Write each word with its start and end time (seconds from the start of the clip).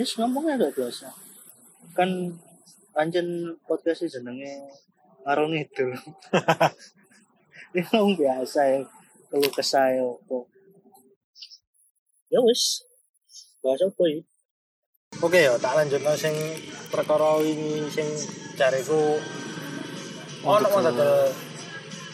Wis 0.00 0.16
ngomongnya 0.16 0.56
gak 0.56 0.74
biasa. 0.76 1.08
Kan 1.92 2.32
anjen 2.96 3.56
podcast 3.68 4.08
jenenge 4.08 4.64
ngarung 5.24 5.52
itu. 5.62 5.86
Ini 7.72 7.80
ngomong 7.92 8.16
biasa 8.16 8.60
ya. 8.72 8.80
Kalau 9.32 9.48
kesah 9.52 9.88
ya 9.92 10.04
apa. 10.04 10.38
Ya 12.32 12.40
wis. 12.40 12.84
Bahasa 13.60 13.88
apa 13.88 14.04
ya? 14.08 14.20
Oke 15.20 15.44
ya, 15.44 15.52
tak 15.60 15.76
lanjutno 15.76 16.16
sing 16.16 16.32
perkara 16.88 17.36
wingi 17.36 17.84
sing 17.92 18.08
jariku 18.56 19.20
ono 20.40 20.68
dodol 20.88 21.28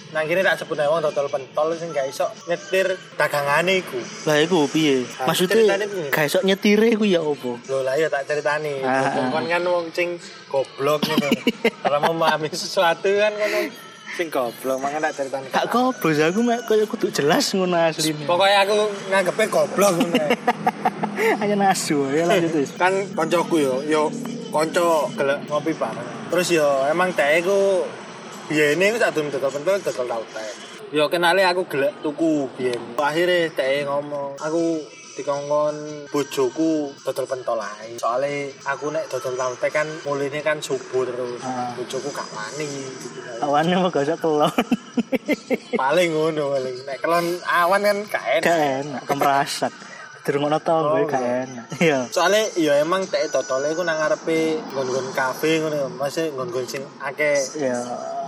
nang 0.09 0.25
kene 0.25 0.41
tak 0.41 0.57
sebut 0.65 0.81
wong 0.89 1.05
dodol 1.05 1.29
pentol 1.29 1.69
sing 1.77 1.93
gak 1.93 2.09
iso 2.09 2.25
nyetir 2.49 2.97
dagangane 3.21 3.85
iku. 3.85 4.01
Lah 4.25 4.41
iku 4.41 4.65
piye? 4.65 5.05
Ah, 5.21 5.29
Maksudnya 5.29 5.77
gak 6.09 6.25
iso 6.25 6.41
nyetire 6.41 6.97
iku 6.97 7.05
ya 7.05 7.21
apa? 7.21 7.53
Lho 7.69 7.79
lah 7.85 7.95
ya 8.01 8.09
tak 8.09 8.25
ceritani. 8.25 8.81
Ah, 8.81 9.05
ah. 9.05 9.29
Kon 9.29 9.45
kan 9.45 9.63
wong 9.69 9.93
sing 9.93 10.17
goblok 10.49 11.05
ngono. 11.05 11.29
Kalau 11.85 11.99
memahami 12.09 12.49
sesuatu 12.49 13.09
kan 13.13 13.37
ngono 13.37 13.69
sing 14.17 14.33
goblok, 14.33 14.81
makanya 14.81 15.13
tak 15.13 15.25
ceritani. 15.25 15.47
Gak 15.53 15.67
goblok 15.69 16.17
aku 16.17 16.41
mek 16.41 16.61
koyo 16.65 16.85
kudu 16.89 17.13
jelas 17.13 17.53
ngono 17.53 17.77
asline. 17.77 18.25
Pokoknya 18.25 18.65
aku 18.65 18.77
nganggepe 19.13 19.45
goblok 19.53 19.93
ngono. 20.01 20.25
Hanya 21.19 21.57
nasu 21.59 22.07
ya 22.15 22.31
lanjut 22.31 22.63
wis. 22.63 22.71
kan 22.79 22.95
koncoku 23.11 23.59
yo 23.59 23.83
yo 23.83 24.07
konco 24.55 25.11
gelek 25.19 25.43
ngopi 25.51 25.75
bareng 25.75 26.31
terus 26.31 26.47
yo 26.55 26.87
emang 26.87 27.11
teh 27.11 27.43
iku 27.43 27.83
biyene 28.49 28.85
iku 28.89 28.99
tak 28.99 29.13
durung 29.13 29.29
dodol 29.29 29.51
pentol 29.53 29.77
dodol 29.79 30.07
tau 30.09 30.25
teh 30.33 30.51
yo 30.89 31.05
kenale 31.13 31.45
aku 31.45 31.69
gelek 31.69 32.01
tuku 32.01 32.49
biyen 32.57 32.81
akhirnya 32.97 33.53
teh 33.53 33.85
ngomong 33.85 34.41
aku 34.41 34.81
dikongkon 35.15 35.77
bojoku 36.09 36.95
dodol 37.05 37.27
pentol 37.29 37.61
ae 37.61 38.01
soalnya 38.01 38.49
aku 38.65 38.89
nek 38.89 39.05
dodol 39.13 39.37
tau 39.37 39.53
teh 39.53 39.69
kan 39.69 39.85
muline 40.09 40.41
kan 40.41 40.57
subuh 40.59 41.05
terus 41.05 41.41
Ah. 41.45 41.77
bojoku 41.77 42.09
gak 42.09 42.29
wani. 42.33 42.69
Awane 43.39 43.75
mah 43.77 43.91
gak 43.93 44.07
usah 44.09 44.19
kelon. 44.19 44.51
paling 45.77 46.11
ngono 46.11 46.57
paling 46.57 46.77
nek 46.89 46.99
kelon 46.99 47.27
awan 47.45 47.81
kan 47.85 47.97
gak 48.09 48.25
enak 48.39 48.47
Gak 48.49 48.61
enak, 48.83 49.03
kemerasak. 49.05 49.73
Durung 50.29 50.45
ono 50.45 50.61
tau 50.61 50.93
Oh, 50.93 51.09
gak 51.09 51.25
enak. 51.25 51.65
Iya. 51.81 52.05
soalnya 52.07 52.45
ya 52.53 52.77
emang 52.77 53.01
teh 53.03 53.25
dodolnya 53.27 53.73
iku 53.73 53.81
nang 53.81 53.97
ngarepe 53.97 54.61
nggon-nggon 54.69 55.09
kafe 55.11 55.57
ngono 55.59 55.89
masih 55.97 56.29
nggon-nggon 56.31 56.69
sing 56.69 56.85
akeh 57.01 57.41
Ya 57.57 57.81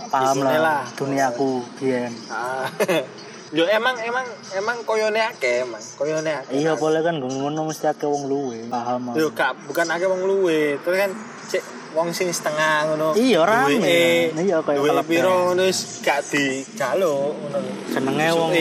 paham 0.09 0.41
lah 0.41 0.57
lah. 0.57 0.81
duniaku 0.91 1.61
biyen. 1.77 2.09
Ah. 2.27 2.65
Yo 3.51 3.67
emang 3.67 3.93
emang 3.99 4.23
emang 4.51 4.81
koyone 4.81 5.21
akeh 5.21 5.61
emang 5.61 5.83
koyone 5.93 6.31
akeh. 6.33 6.57
Iya 6.57 6.73
boleh 6.73 6.99
kan 6.99 7.19
ngono 7.19 7.69
mesti 7.69 7.85
akeh 7.85 8.07
wong 8.07 8.25
luwe. 8.25 8.65
Paham. 8.65 9.13
Yo 9.13 9.29
gak 9.29 9.53
bukan 9.67 9.85
akeh 9.85 10.07
wong 10.07 10.23
luwe, 10.23 10.79
terus 10.79 10.97
kan 10.97 11.11
cek 11.47 11.63
wong 11.91 12.09
sing 12.11 12.31
setengah 12.31 12.91
ngono. 12.91 13.13
Iya, 13.13 13.43
rame. 13.43 13.77
Duweke- 13.77 14.31
Iya, 14.41 14.57
duwe 14.63 14.89
klub 14.91 15.07
piro 15.07 15.31
ngono 15.51 15.63
wis 15.67 15.99
gak 15.99 16.23
dijaluk 16.31 17.35
ngono. 17.35 17.59
Senenge 17.91 18.27
wong 18.31 18.51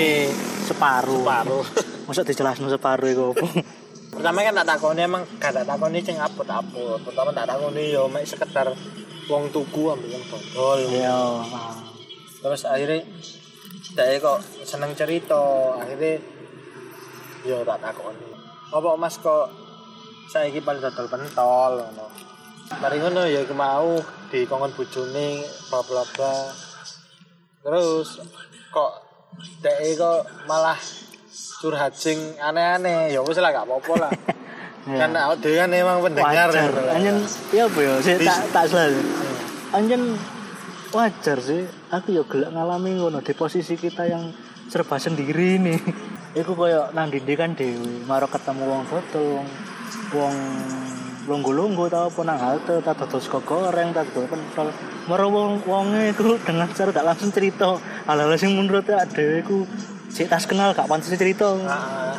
separuh. 0.66 1.22
separuh. 1.22 1.64
Masa 2.10 2.26
dijelasno 2.26 2.66
separuh 2.66 3.08
iku 3.08 3.24
apa? 3.34 3.46
Pertama 4.20 4.42
kan 4.42 4.54
tak 4.58 4.68
takoni 4.74 5.00
emang 5.06 5.22
gak 5.38 5.54
tak 5.54 5.66
takoni 5.66 6.02
sing 6.02 6.18
apot-apot. 6.18 6.98
Pertama 7.06 7.30
tak 7.30 7.46
takoni 7.46 7.94
yo 7.94 8.10
mek 8.10 8.26
sekedar 8.26 8.74
wong 9.30 9.54
tuku 9.54 9.94
ambil 9.94 10.18
wong 10.18 10.24
dodol. 10.26 10.78
Iya. 10.90 11.18
paham. 11.46 11.76
terus 12.40 12.64
akhirnya 12.64 13.04
saya 13.92 14.16
kok 14.16 14.40
seneng 14.64 14.96
cerita 14.96 15.76
akhirnya 15.76 16.24
yo 17.44 17.60
tak 17.62 17.84
takoni 17.84 18.26
apa 18.72 18.88
mas 18.96 19.20
kok 19.20 19.52
saya 20.32 20.48
iki 20.48 20.64
paling 20.64 20.80
dodol 20.80 21.04
pentol 21.04 21.84
ngono 21.84 22.06
mari 22.78 22.96
ngono 23.02 23.26
ya 23.26 23.42
iku 23.42 23.54
mau 23.58 23.98
dikongkon 24.30 24.72
bojone 24.78 25.42
bla 25.66 25.80
bla 25.82 26.02
bla 26.14 26.34
terus 27.66 28.22
kok 28.70 28.92
dek 29.58 29.98
kok 29.98 30.20
malah 30.46 30.78
curhat 31.60 31.98
sing 31.98 32.38
aneh-aneh 32.38 33.10
ya 33.10 33.20
wis 33.26 33.42
lah 33.42 33.50
gak 33.50 33.66
apa-apa 33.66 33.94
lah 33.98 34.12
kan 34.88 35.12
awake 35.12 35.40
dhewe 35.44 35.56
kan 35.60 35.70
emang 35.76 35.98
pendengar. 36.00 36.48
Anjen 36.96 37.16
iya 37.52 37.68
apa 37.68 37.78
ya? 37.78 37.92
Saya 38.00 38.16
tak 38.24 38.38
tak 38.50 38.64
selalu. 38.72 39.00
Hmm. 39.04 39.76
Anjen 39.76 40.02
wajar 40.90 41.38
sih. 41.38 41.68
Aku 41.92 42.16
ya 42.16 42.22
gelek 42.24 42.50
ngalami 42.54 42.90
ngono 42.96 43.20
di 43.20 43.32
posisi 43.36 43.76
kita 43.76 44.08
yang 44.08 44.32
serba 44.72 44.96
sendiri 44.96 45.60
nih. 45.60 45.80
Iku 46.40 46.54
koyo 46.54 46.94
nang 46.94 47.10
dindi 47.10 47.34
kan 47.34 47.58
dewe, 47.58 48.06
maro 48.06 48.30
ketemu 48.30 48.62
wong 48.62 48.82
dodol, 48.86 49.42
wong 49.42 49.48
wong 50.14 50.34
longgo-longgo 51.30 51.86
tau 51.86 52.10
apa 52.10 52.20
nang 52.26 52.36
halte, 52.36 52.82
tak 52.82 52.98
dodol 52.98 53.22
sego 53.22 53.38
goreng, 53.40 53.94
tak 53.94 54.10
dodol 54.10 54.26
pentol. 54.26 54.68
Maro 55.06 55.30
wong 55.30 55.62
wonge 55.62 56.10
iku 56.10 56.34
dengan 56.42 56.66
cara 56.68 56.90
gak 56.90 57.06
langsung 57.06 57.30
cerita. 57.30 57.78
Hal-hal 58.04 58.34
sing 58.34 58.58
menurut 58.58 58.82
dhewe 58.82 59.38
iku 59.38 59.62
sik 60.10 60.26
tas 60.26 60.44
kenal 60.44 60.74
gak 60.74 60.90
pantes 60.90 61.14
cerita. 61.14 61.46
Ah, 61.64 61.70
ah. 61.70 62.16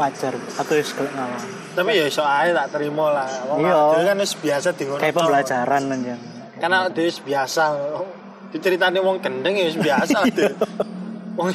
Wajar, 0.00 0.32
aku 0.56 0.80
wis 0.80 0.96
gelek 0.96 1.12
ngalami. 1.12 1.44
tapi 1.70 1.92
ya 1.92 2.08
iso 2.08 2.24
ae 2.24 2.56
tak 2.56 2.72
terima 2.72 3.12
lah 3.12 3.28
wong 3.46 3.60
Iya. 3.62 3.78
dhewe 3.92 4.02
kan 4.08 4.16
wis 4.16 4.32
biasa 4.32 4.68
di 4.72 4.82
ngono 4.88 4.96
Kayak 4.96 5.12
pembelajaran 5.12 5.82
anjen. 5.86 6.18
karena 6.56 6.78
dia 6.88 7.12
biasa 7.20 7.62
diceritani 8.48 8.98
wong 8.98 9.20
gendeng 9.20 9.54
ya 9.54 9.68
biasa 9.76 10.24
deh 10.32 10.56
wong 11.38 11.52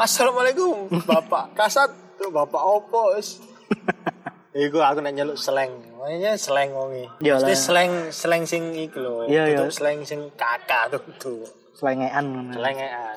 assalamualaikum 0.00 0.88
bapak 1.04 1.52
kasat 1.52 1.92
tuh 2.16 2.32
bapak 2.32 2.60
opo 2.60 3.12
Iku 4.56 4.80
aku 4.80 5.04
nek 5.04 5.12
nyeluk 5.12 5.36
slang. 5.36 5.68
Makanya 6.00 6.32
slang 6.40 6.72
wonge. 6.72 7.04
Iya 7.20 7.36
Mesti 7.36 7.52
lah. 7.52 7.60
slang 7.60 7.90
slang 8.08 8.42
sing 8.48 8.72
iku 8.72 9.04
lho. 9.04 9.14
Iya, 9.28 9.52
iya. 9.52 9.58
Tutup 9.60 9.72
slang 9.76 10.00
sing 10.02 10.32
kakak 10.32 10.96
tuh 10.96 11.02
tuh. 11.20 11.44
Selengean 11.76 12.24
ngono. 12.24 12.56
Selengean. 12.56 13.16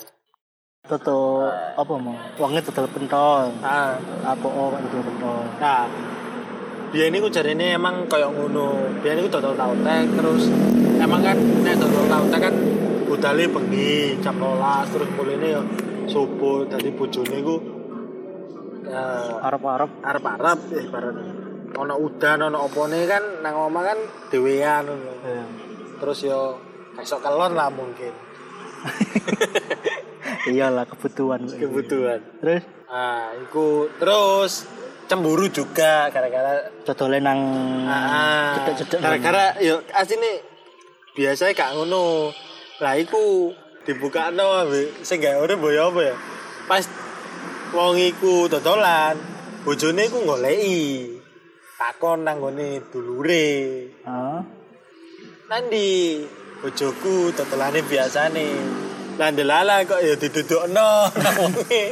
Toto 0.84 1.48
apa 1.80 1.94
mau? 1.96 2.12
Wonge 2.36 2.60
dodol 2.60 2.92
pentol. 2.92 3.56
Ah, 3.64 3.96
Apa 4.26 4.48
oh 4.48 4.76
dodol 4.76 5.04
pentol. 5.06 5.48
Nah, 5.58 5.88
dia 6.90 7.08
ini 7.08 7.24
ku 7.24 7.32
jadi 7.32 7.56
ini 7.56 7.72
emang 7.72 8.04
kayak 8.06 8.36
ngono. 8.36 9.00
Dia 9.00 9.16
ini 9.16 9.24
ku 9.24 9.32
dodol 9.32 9.56
tau 9.56 9.72
teh 9.80 10.02
terus 10.12 10.44
emang 11.00 11.24
kan 11.24 11.38
nek 11.64 11.80
dodol 11.80 12.04
tau 12.04 12.24
teh 12.28 12.40
kan 12.42 12.56
budale 13.08 13.48
bengi 13.48 14.20
jam 14.20 14.36
12 14.36 14.94
terus 14.94 15.10
mulai 15.16 15.40
ya 15.42 15.62
subuh 16.06 16.68
tadi 16.68 16.94
bojone 16.94 17.38
ku 17.42 17.56
ya 18.90 19.04
Arep-arep 19.40 19.92
arep-arep 20.02 20.60
eh 20.74 20.86
bareng 20.86 21.18
ono 21.72 21.96
udan 21.96 22.44
ono 22.44 22.66
opone 22.66 23.06
kan 23.06 23.24
nang 23.40 23.56
omah 23.62 23.84
kan 23.86 24.00
dhewean 24.28 24.84
ngono. 24.84 25.14
ya. 25.22 25.44
Terus 25.96 26.20
yo 26.24 26.58
besok 26.92 27.22
kelon 27.22 27.54
lah 27.54 27.70
mungkin 27.70 28.12
iyalah 30.50 30.86
kebutuhan. 30.86 31.46
kebutuhan. 31.48 32.20
Terus 32.40 32.64
Ah, 32.90 33.30
iku 33.38 33.86
terus 33.96 34.66
cemburu 35.06 35.46
juga 35.48 36.10
gara-gara 36.10 36.74
dodole 36.82 37.22
nang 37.22 37.38
Ah, 37.86 38.58
cedek-cedek. 38.58 38.98
gara-gara 38.98 39.46
yo 39.62 39.78
asine 39.94 40.42
biasanya 41.14 41.54
gak 41.54 41.72
ngono. 41.76 42.34
Lah 42.80 42.98
iku 42.98 43.54
dibukakno 43.86 44.66
ambek 44.66 45.06
sing 45.06 45.22
gawe 45.22 45.38
urip 45.40 45.60
boyo 45.60 45.94
apa 45.94 46.02
ya. 46.04 46.16
Pas 46.66 46.82
wong 47.74 47.96
iku 47.98 48.50
dodolan, 48.50 49.16
bojone 49.66 50.02
iku 50.10 50.18
goleki. 50.26 50.82
Takon 51.80 52.28
nang 52.28 52.44
ngone 52.44 52.92
dulure. 52.92 53.48
Ah, 54.04 54.44
Nandi 55.48 56.20
bojoku 56.60 57.32
dodolane 57.32 57.80
biasane. 57.88 58.48
Lah 59.20 59.36
ndelala 59.36 59.84
kok 59.84 60.00
ya 60.00 60.16
didudukno 60.16 61.12
nang 61.12 61.36
wonge. 61.40 61.84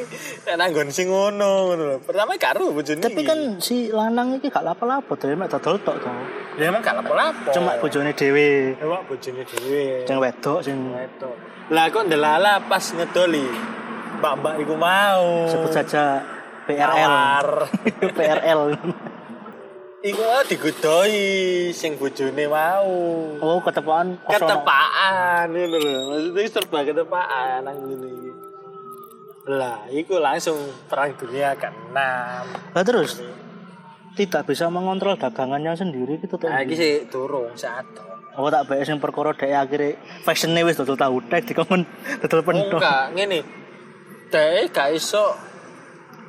Nek 0.48 0.56
nang 0.56 0.70
nggon 0.72 0.90
sing 0.96 1.12
ngono 1.12 1.72
ngono 1.72 1.84
lho. 1.84 1.98
Pertama 2.00 2.40
karo 2.40 2.72
bojone. 2.72 3.04
tapi 3.04 3.28
kan 3.28 3.60
si 3.60 3.92
lanang 3.92 4.40
iki 4.40 4.48
gak 4.48 4.64
lapo-lapo 4.64 5.20
dhewe 5.20 5.36
mek 5.36 5.52
dodol 5.52 5.76
tok 5.84 6.00
to. 6.00 6.12
ya 6.56 6.72
emang 6.72 6.80
gak 6.80 7.04
lapo-lapo. 7.04 7.51
Cuma 7.51 7.75
bojone 7.84 8.16
dhewe. 8.16 8.80
Ewak 8.80 9.12
bojone 9.12 9.44
dhewe. 9.44 10.07
Sing 10.07 10.18
wedok 10.24 10.60
sing 10.63 10.80
Wedok. 10.96 11.36
Lah 11.72 11.92
kok 11.92 12.07
ndelala 12.07 12.63
pas 12.63 12.84
ngedoli. 12.96 13.48
Mbak-mbak 14.18 14.54
iku 14.66 14.75
mau. 14.75 15.46
sebut 15.46 15.72
saja 15.72 16.25
PRL. 16.66 17.48
PRL. 18.18 18.62
iku 19.98 20.22
mau 20.24 20.42
digodoi 20.46 21.22
sing 21.74 22.02
bojone 22.02 22.46
mau. 22.50 22.94
Oh, 23.42 23.60
ketepaan. 23.62 24.18
Ketepaan 24.25 25.54
ngono 25.54 25.78
lho. 25.78 25.98
Maksudnya 26.14 26.50
serba 26.50 26.80
ketepaan 26.86 27.62
nang 27.66 27.78
ngene 27.86 28.08
iki. 28.10 28.31
Lah, 29.48 29.88
iku 29.94 30.20
langsung 30.20 30.60
perang 30.92 31.16
dunia 31.16 31.56
ke-6. 31.56 31.96
Lah 32.75 32.84
terus 32.84 33.24
tidak 34.18 34.50
bisa 34.50 34.68
mengontrol 34.68 35.16
dagangannya 35.16 35.78
sendiri 35.78 36.18
gitu 36.20 36.42
tuh. 36.42 36.50
Nah, 36.50 36.66
iki 36.66 36.75
sih 36.75 36.94
turun 37.08 37.54
satu. 37.54 38.04
Oh 38.38 38.54
tak 38.54 38.70
bae 38.70 38.86
sing 38.86 39.02
perkara 39.02 39.34
dhek 39.34 39.50
akhire 39.50 39.98
fashionnya 40.22 40.62
wis 40.62 40.78
dodol 40.78 40.94
tahu 40.94 41.25
tek 41.25 41.46
dikon 41.46 41.86
dodol 42.22 42.42
pentol. 42.46 42.78
Enggak, 42.78 43.06
ngene. 43.18 43.40
Dek 44.27 44.75
gak 44.75 44.91
iso 44.91 45.35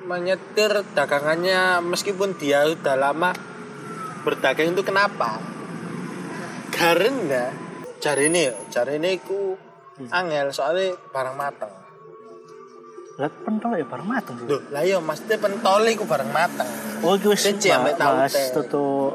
menyetir 0.07 0.87
dagangannya 0.95 1.83
meskipun 1.83 2.39
dia 2.39 2.63
sudah 2.65 2.95
lama 2.95 3.35
berdagang 4.23 4.73
itu 4.73 4.83
kenapa 4.87 5.43
karena 6.71 7.51
cari 7.99 8.31
ini 8.31 8.55
cari 8.71 9.03
ini 9.03 9.19
ku 9.19 9.59
angel 10.15 10.55
soalnya 10.55 10.95
barang 11.11 11.37
mateng 11.37 11.73
Lah 13.19 13.27
pentol 13.27 13.75
ya 13.75 13.83
bareng 13.83 14.07
mateng 14.07 14.39
sih. 14.39 14.47
Duh, 14.47 14.63
lah 14.71 14.87
iya 14.87 15.03
maksudnya 15.03 15.43
pentol 15.43 15.83
iku 15.91 16.07
barang 16.07 16.31
mateng 16.31 16.71
Oh, 17.03 17.19
iki 17.19 17.27
wis 17.27 17.43
Siji 17.43 17.75
ambek 17.75 17.99
tahu 17.99 18.15
teh. 18.31 18.47
tutu 18.55 19.11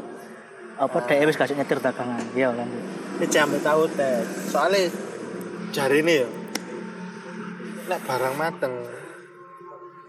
apa 0.76 0.98
dhek 1.08 1.24
wis 1.24 1.40
kasih 1.40 1.56
nyetir 1.56 1.80
dagangan. 1.80 2.20
Iya, 2.36 2.52
lanjut. 2.52 2.84
ini 3.24 3.26
jambe 3.32 3.64
tahu 3.64 3.88
teh 3.96 4.20
soalnya 4.52 4.92
cari 5.72 6.04
ini 6.04 6.14
ya 6.20 6.28
nek 7.84 8.00
barang 8.08 8.36
mateng 8.40 8.76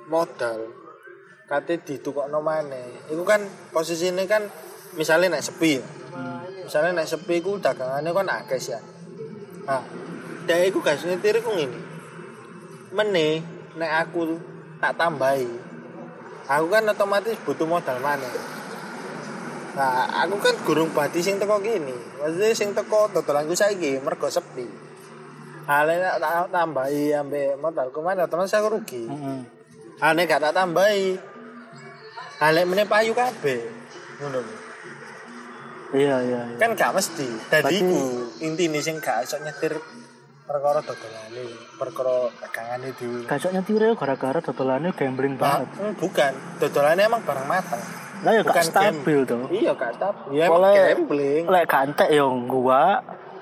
modal 0.07 0.71
kate 1.51 1.83
ditukokno 1.83 2.39
maneh. 2.41 3.11
Iku 3.11 3.25
kan 3.27 3.43
posisine 3.75 4.25
kan 4.31 4.47
misalnya 4.95 5.39
nek 5.39 5.45
sepi. 5.45 5.75
Ya 5.79 5.87
Hmm. 6.15 6.47
misalnya 6.63 7.03
nek 7.03 7.11
sepi 7.11 7.43
ku 7.43 7.59
dagangannya 7.59 8.15
kan 8.15 8.29
akeh 8.31 8.63
ya 8.63 8.79
nah 9.67 9.83
dhek 10.47 10.71
iku 10.71 10.79
gas 10.79 11.03
nyetir 11.03 11.43
ku 11.43 11.51
ngene. 11.51 11.81
Meneh 12.95 13.43
nek 13.75 14.07
aku 14.07 14.39
tak 14.79 14.95
tambahi 14.95 15.51
aku 16.47 16.67
kan 16.71 16.87
otomatis 16.87 17.35
butuh 17.43 17.67
modal 17.67 17.99
maneh. 17.99 18.31
Nah 19.75 20.07
aku 20.23 20.39
kan 20.39 20.55
gurung 20.63 20.95
badi 20.95 21.19
sing 21.19 21.43
teko 21.43 21.59
kene. 21.59 21.97
Maksudnya 22.23 22.55
sing 22.55 22.71
teko 22.77 23.11
dodolanku 23.11 23.59
saiki 23.59 23.99
mergo 23.99 24.31
sepi 24.31 24.84
Hale 25.65 25.95
nek 25.97 26.15
tak 26.19 26.53
tambahi 26.53 27.05
ambek 27.11 27.57
modalku 27.57 27.99
mana 27.99 28.25
otomatis 28.25 28.53
aku 28.53 28.69
rugi. 28.75 29.05
Heeh. 29.05 29.41
Hale 29.97 30.21
gak 30.25 30.43
tak 30.43 30.53
tambahi. 30.53 31.17
Hale 32.37 32.61
meneh 32.63 32.85
payu 32.85 33.13
kabeh. 33.13 33.61
Ngono. 34.21 34.41
Iya, 35.95 36.17
iya, 36.21 36.41
iya. 36.45 36.59
kan 36.59 36.75
gak 36.75 36.91
mesti 36.91 37.23
dadi 37.47 37.79
ku 37.79 38.03
intine 38.43 38.83
sing 38.83 38.99
gak 38.99 39.23
iso 39.23 39.39
nyetir 39.39 39.79
perkara 40.43 40.83
dodolane 40.83 41.47
perkara 41.79 42.35
dagangane 42.35 42.91
dhewe 42.99 43.23
Gacok 43.23 43.55
nyetir 43.55 43.79
ya 43.79 43.95
gara-gara 43.95 44.43
dodolane 44.43 44.91
gambling 44.91 45.39
Ba- 45.39 45.63
banget. 45.63 45.69
hmm, 45.79 45.93
bukan 45.95 46.33
dodolane 46.59 46.99
emang 47.01 47.23
barang 47.23 47.47
matang 47.47 47.79
Lah 48.27 48.33
ya 48.35 48.43
gak 48.43 48.67
stabil 48.67 49.23
tuh. 49.23 49.47
iya 49.55 49.71
gak 49.71 49.95
stabil 49.95 50.35
ya 50.35 50.51
gambling 50.51 51.45
Lek 51.47 51.65
gantek 51.65 52.09
ya 52.11 52.27
gua. 52.43 52.85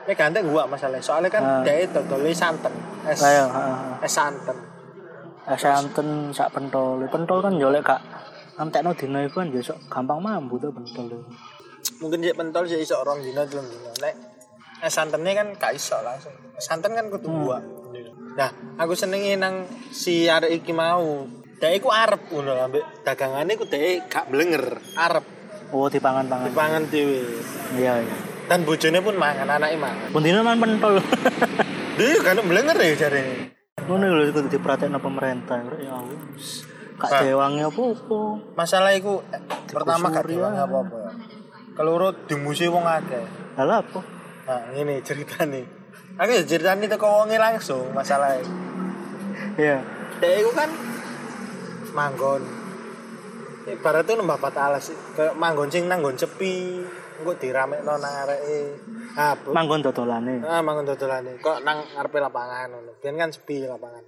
Ya 0.02 0.14
ganteng 0.14 0.44
gua 0.46 0.64
masalah 0.64 0.98
soalnya 0.98 1.28
kan 1.28 1.42
Ah. 1.42 1.62
dia 1.62 1.86
dodolnya 1.86 2.32
santen 2.32 2.74
es 3.04 3.18
Lah 3.18 3.30
ya, 3.30 3.44
heeh. 3.46 4.04
es 4.04 4.12
santen 4.12 4.58
Eh, 5.42 5.58
santen 5.58 6.30
sak 6.30 6.54
pentol. 6.54 7.02
Pentol 7.08 7.42
kan 7.42 7.50
yo 7.52 7.66
lek 7.66 7.82
gak 7.82 7.98
antekno 8.54 8.94
dina 8.94 9.18
iku 9.20 9.42
kan 9.42 9.50
ya 9.50 9.58
sok 9.60 9.74
gampang 9.88 10.18
mambu 10.18 10.54
tuh 10.56 10.70
pentol. 10.70 11.06
itu. 11.08 11.18
mungkin 11.98 12.22
sih 12.22 12.30
pentol 12.30 12.62
sih 12.62 12.78
iso 12.78 12.94
orang 12.96 13.18
dino 13.20 13.42
telung 13.42 13.66
dino 13.66 13.90
nek 13.98 14.14
es 14.78 14.92
santennya 14.92 15.34
kan 15.34 15.48
gak 15.52 15.74
iso 15.74 15.98
langsung 15.98 16.30
es 16.52 16.62
santen 16.62 16.94
kan 16.94 17.06
kudu 17.08 17.26
gua 17.26 17.58
nah 18.32 18.48
aku 18.78 18.94
senengi 18.94 19.34
nang 19.34 19.66
si 19.90 20.24
arek 20.26 20.50
iki 20.56 20.70
mau 20.70 21.26
dia 21.52 21.70
iku 21.70 21.90
arep 21.90 22.22
ngono 22.28 22.54
lho, 22.54 22.62
ambek 22.64 22.84
dagangane 23.02 23.52
ku 23.54 23.66
dia 23.66 23.98
gak 24.04 24.30
blenger 24.30 24.78
arep 24.96 25.26
Oh, 25.70 25.88
dipangan-pangan. 25.88 26.46
dipangan 26.46 26.82
dhewe 26.86 27.18
Iya, 27.74 27.98
iya. 27.98 28.16
Dan 28.52 28.68
bojone 28.68 29.00
pun 29.00 29.16
mangan 29.16 29.48
anake 29.48 29.80
mangan 29.80 30.12
Bendina 30.12 30.44
man 30.44 30.60
pentol. 30.60 31.00
dia 31.96 32.20
kan 32.20 32.36
blenger 32.44 32.76
ya 32.76 32.92
jare 33.08 33.48
Ngono 33.88 34.04
lho 34.12 34.28
kudu 34.30 34.52
diperhatekno 34.52 35.00
pemerintah. 35.00 35.56
Ya 35.80 35.96
wis. 36.36 36.68
Gak 37.00 37.08
Pak. 37.08 37.20
dewangi 37.24 37.64
apa-apa. 37.64 38.20
masalah 38.52 38.92
iku 38.92 39.24
eh, 39.32 39.40
pertama 39.72 40.12
diwangi 40.20 40.60
ya. 40.60 40.68
apa-apa 40.68 40.96
ya 41.00 41.12
keloro 41.72 42.12
dimusuhi 42.28 42.68
wong 42.68 42.84
akeh 42.84 43.24
Lah 43.56 43.80
apa? 43.80 44.04
nah 44.44 44.68
ini 44.76 45.00
ceritane 45.00 45.64
aku 46.20 46.30
ya 46.36 46.44
ceritane 46.44 46.84
teko 46.84 47.24
wonge 47.24 47.40
langsung 47.40 47.88
masalah 47.96 48.36
Iya. 49.56 49.80
Dek 50.20 50.32
iku 50.44 50.50
kan 50.52 50.70
manggon. 51.92 52.44
Ibaratnya 53.62 54.18
nembah 54.18 54.38
pat 54.38 54.56
alas 54.56 54.90
kayak 55.14 55.36
manggon 55.36 55.68
sing 55.68 55.86
nanggon 55.86 56.16
sepi, 56.16 56.82
engko 57.22 57.38
diramekno 57.38 57.94
nang 57.96 58.14
areke. 58.26 58.58
Ah, 59.14 59.38
Manggon 59.54 59.80
dodolane. 59.80 60.42
ah 60.42 60.58
manggon 60.60 60.84
dodolane. 60.84 61.38
Kok 61.38 61.62
nang 61.62 61.86
ngarepe 61.94 62.18
lapangan 62.18 62.68
ngono. 62.74 62.98
Biyen 62.98 63.14
kan 63.14 63.30
sepi 63.30 63.62
lapangan. 63.62 64.02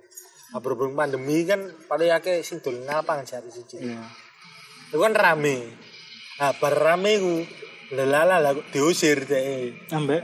Ah, 0.51 0.59
berhubung 0.59 0.93
pandemi 0.93 1.47
kan 1.47 1.63
paling 1.87 2.11
akeh 2.11 2.43
sing 2.43 2.59
dolen 2.59 2.83
nang 2.83 3.01
lapangan 3.01 3.23
jari 3.23 3.49
siji. 3.49 3.79
Iya. 3.81 4.03
Itu 4.91 4.99
kan 4.99 5.15
rame. 5.15 5.71
Ah, 6.43 6.51
bar 6.53 6.75
rame 6.75 7.13
ku 7.23 7.35
lelala 7.95 8.43
lah 8.43 8.53
diusir 8.71 9.23
dek. 9.23 9.89
Ambek 9.95 10.23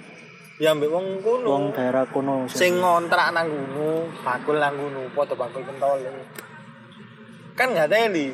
Ya 0.61 0.77
ambek 0.77 0.93
wong 0.93 1.25
kono. 1.25 1.47
wong 1.57 1.65
daerah 1.73 2.05
kono 2.05 2.45
sing 2.45 2.77
ngontrak 2.77 3.33
nang 3.33 3.49
ngono, 3.49 4.13
bakul 4.21 4.61
nang 4.61 4.77
ngono, 4.77 5.09
foto 5.17 5.33
bakul 5.33 5.65
pentol. 5.65 6.05
Kan 7.57 7.73
nggak 7.73 7.89
teli, 7.89 8.29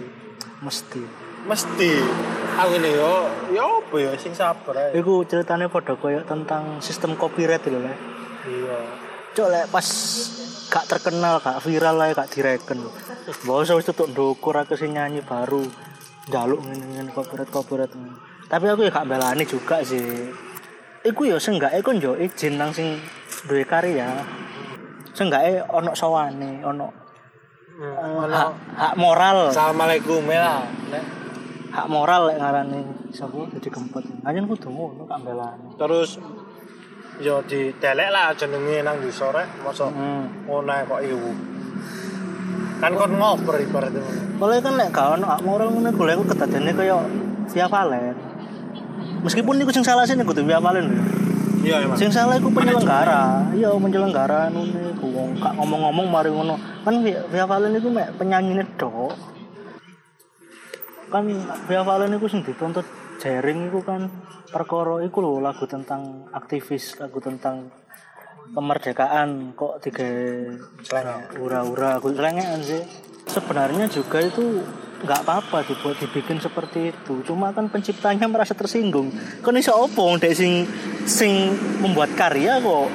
mesti. 0.59 1.26
Mesti. 1.47 1.93
Aku 2.57 2.73
ini 2.81 2.91
yo, 2.97 3.29
yo 3.53 3.85
apa 3.85 3.97
ya 4.01 4.13
sing 4.17 4.33
sabar 4.33 4.75
ae. 4.75 4.97
Iku 4.97 5.29
ceritanya 5.29 5.69
pada 5.69 5.93
koyo 5.95 6.25
tentang 6.25 6.81
sistem 6.81 7.15
copyright 7.15 7.63
lho 7.69 7.81
lah. 7.85 7.97
Iya. 8.49 8.79
Cok 9.37 9.49
lek 9.53 9.67
pas 9.69 9.87
gak 10.73 10.89
terkenal, 10.89 11.39
gak 11.45 11.61
viral 11.61 12.01
lah, 12.01 12.17
gak 12.17 12.33
direken. 12.33 12.81
Bos 13.45 13.69
wis 13.69 13.85
tutuk 13.85 14.09
ndukur 14.11 14.57
aku 14.57 14.73
sing 14.75 14.97
nyanyi 14.97 15.21
baru 15.21 15.63
jaluk 16.33 16.65
ngene-ngene 16.65 17.13
copyright 17.13 17.53
copyright. 17.53 17.93
Tapi 18.49 18.65
aku 18.73 18.89
ya 18.89 18.91
gak 18.91 19.09
belani 19.09 19.45
juga 19.45 19.85
sih. 19.85 20.33
Iku 21.05 21.29
ya 21.29 21.37
seenggaknya 21.37 21.85
kon 21.85 22.01
yo 22.01 22.17
izin 22.17 22.57
nang 22.57 22.73
sing 22.73 22.97
duwe 23.45 23.69
karya. 23.69 24.25
Seenggaknya 25.13 25.69
ono 25.69 25.93
sawane, 25.93 26.65
ono 26.65 27.07
Hmm, 27.77 27.93
eh, 27.93 28.25
ono 28.25 28.33
hak, 28.33 28.53
hak 28.73 28.95
moral. 28.97 29.53
Assalamualaikum 29.53 30.25
ya. 30.33 30.65
Nek, 30.89 31.05
hak 31.73 31.87
moral 31.91 32.31
lek 32.31 32.39
ngarani 32.39 32.81
sapa 33.11 33.49
dadi 33.51 33.69
gempet. 33.71 34.05
Anjen 34.23 34.47
kudu 34.47 34.69
ngono 34.71 35.03
gak 35.07 35.21
belani. 35.25 35.67
Terus 35.79 36.19
yo 37.23 37.41
di 37.49 37.73
delek 37.81 38.09
lah 38.13 38.37
jenenge 38.37 38.85
nang 38.85 39.01
di 39.01 39.09
sore, 39.09 39.45
mosok 39.65 39.91
Hmm. 39.91 40.47
ngono 40.47 40.73
kok 40.85 41.01
iwu. 41.01 41.33
Kan 42.77 42.93
kon 42.93 43.13
ngoper 43.17 43.57
ibaratnya. 43.65 44.05
Kalau 44.37 44.55
kan 44.61 44.75
lek 44.77 44.89
gak 44.93 45.07
ono 45.17 45.25
hak 45.27 45.41
moral 45.43 45.73
ngono 45.73 45.89
iku 45.91 46.03
lek 46.05 46.17
aku 46.21 46.25
kedadene 46.37 46.71
kaya 46.77 47.01
Via 47.47 47.67
Valen. 47.71 48.17
Meskipun 49.25 49.57
iku 49.63 49.71
sing 49.73 49.87
salah 49.87 50.05
sih 50.05 50.19
kudu 50.19 50.45
Via 50.45 50.61
Valen 50.61 50.93
lho. 50.93 51.03
Iya 51.67 51.83
emang. 51.83 51.99
Sing 51.99 52.13
salah 52.13 52.37
iku 52.39 52.53
penyelenggara. 52.53 53.51
Iya 53.57 53.75
penyelenggara 53.75 54.53
ngono 54.53 54.79
iku 54.93 55.07
wong 55.09 55.29
gak 55.41 55.53
ngomong-ngomong 55.57 56.07
mari 56.11 56.31
ngono. 56.31 56.55
Kan 56.85 57.01
Via, 57.01 57.25
Via 57.33 57.45
Valen 57.49 57.75
iku 57.75 57.89
mek 57.89 58.13
penyanyine 58.21 58.63
tok. 58.77 59.36
Kan 61.17 61.33
Via 61.65 61.81
Valen 61.81 62.13
iku 62.21 62.29
sing 62.29 62.45
dituntut 62.45 62.85
jaring 63.25 63.73
iku 63.73 63.81
kan. 63.81 64.05
Perkara 64.53 65.01
iku 65.01 65.25
lho 65.25 65.41
lagu 65.41 65.65
tentang 65.65 66.29
aktivis, 66.29 67.01
lagu 67.01 67.25
tentang 67.25 67.73
kemerdekaan 68.53 69.57
kok 69.57 69.81
tiga 69.81 70.05
ura-ura 71.41 71.97
aku 71.97 72.13
selengean 72.13 72.61
sih. 72.61 72.85
Sebenarnya 73.33 73.89
juga 73.89 74.21
itu 74.21 74.61
nggak 75.09 75.25
apa-apa 75.25 75.65
dibuat 75.65 75.97
dibikin 76.05 76.37
seperti 76.37 76.93
itu. 76.93 77.25
Cuma 77.25 77.49
kan 77.57 77.73
penciptanya 77.73 78.29
merasa 78.29 78.53
tersinggung. 78.53 79.09
Kan 79.41 79.57
iso 79.57 79.73
opo 79.73 80.21
dek 80.21 80.37
sing 80.37 80.69
sing 81.09 81.57
membuat 81.81 82.13
karya 82.13 82.61
kok? 82.61 82.93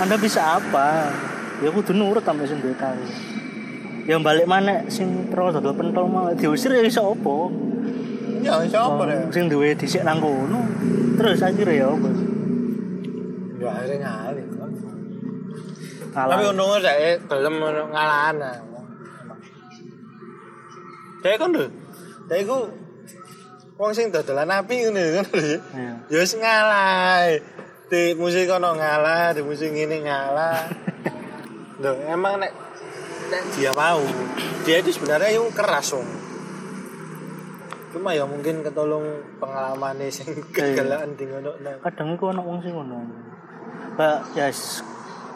Anda 0.00 0.16
bisa 0.16 0.56
apa? 0.56 1.12
Ya 1.60 1.68
aku 1.68 1.84
tuh 1.84 1.92
nurut 1.92 2.24
sampai 2.24 2.48
duwe 2.48 2.72
karya 2.80 3.41
yang 4.04 4.20
balik 4.20 4.44
mana 4.44 4.82
sing 4.88 5.28
terus 5.28 5.54
dodol 5.54 5.72
pentol 5.72 6.06
malah 6.06 6.32
diusir 6.32 6.72
ya 6.72 6.82
iso 6.82 7.02
opo 7.08 7.50
Ya 8.42 8.58
siapa 8.60 8.98
deh? 9.06 9.30
sing 9.30 9.46
duwe 9.46 9.70
dhisik 9.72 10.02
nang 10.02 10.18
kono 10.18 10.66
terus 11.14 11.38
akhirnya 11.40 11.74
ya 11.76 11.86
apa 11.88 12.10
Ya 13.54 13.68
akhirnya 13.70 13.96
ngalih. 14.02 14.46
kan. 14.52 14.70
ngalah 16.10 16.34
Tapi 16.34 16.44
untungnya 16.50 16.78
saya 16.82 17.10
gelem 17.22 17.54
ngalahan. 17.62 18.36
ah. 18.42 18.58
Saya 21.22 21.36
kan 21.38 21.50
lho. 21.54 21.66
Saya 22.26 22.42
ku 22.42 22.58
wong 23.78 23.92
sing 23.94 24.10
dodolan 24.10 24.50
api 24.50 24.74
ngono 24.82 24.98
kan 25.14 25.26
lho. 25.32 25.56
Ya 26.10 26.18
wis 26.18 26.34
ngalah. 26.34 27.30
Di 27.86 28.18
musik 28.18 28.50
kono 28.50 28.74
ngalah, 28.74 29.30
di 29.30 29.46
musik 29.46 29.70
ini 29.70 30.02
ngalah. 30.02 30.66
Loh, 31.82 31.94
emang 32.04 32.40
nek 32.40 32.50
nek 33.32 33.42
dia 33.56 33.72
mau, 33.72 34.04
dia 34.68 34.76
itu 34.84 34.92
sebenarnya 34.92 35.40
yang 35.40 35.48
keras 35.56 35.96
om. 35.96 36.04
Cuma 37.92 38.16
ya 38.16 38.24
mungkin 38.24 38.64
ketolong 38.64 39.04
pengalaman 39.36 40.00
sing 40.08 40.32
kegelaan 40.52 41.12
di 41.12 41.28
ngono. 41.28 41.52
kadang 41.84 42.16
iku 42.16 42.32
ana 42.32 42.40
wong 42.40 42.64
sing 42.64 42.72
ngono 42.72 43.04
Pak 44.00 44.32
yes 44.32 44.80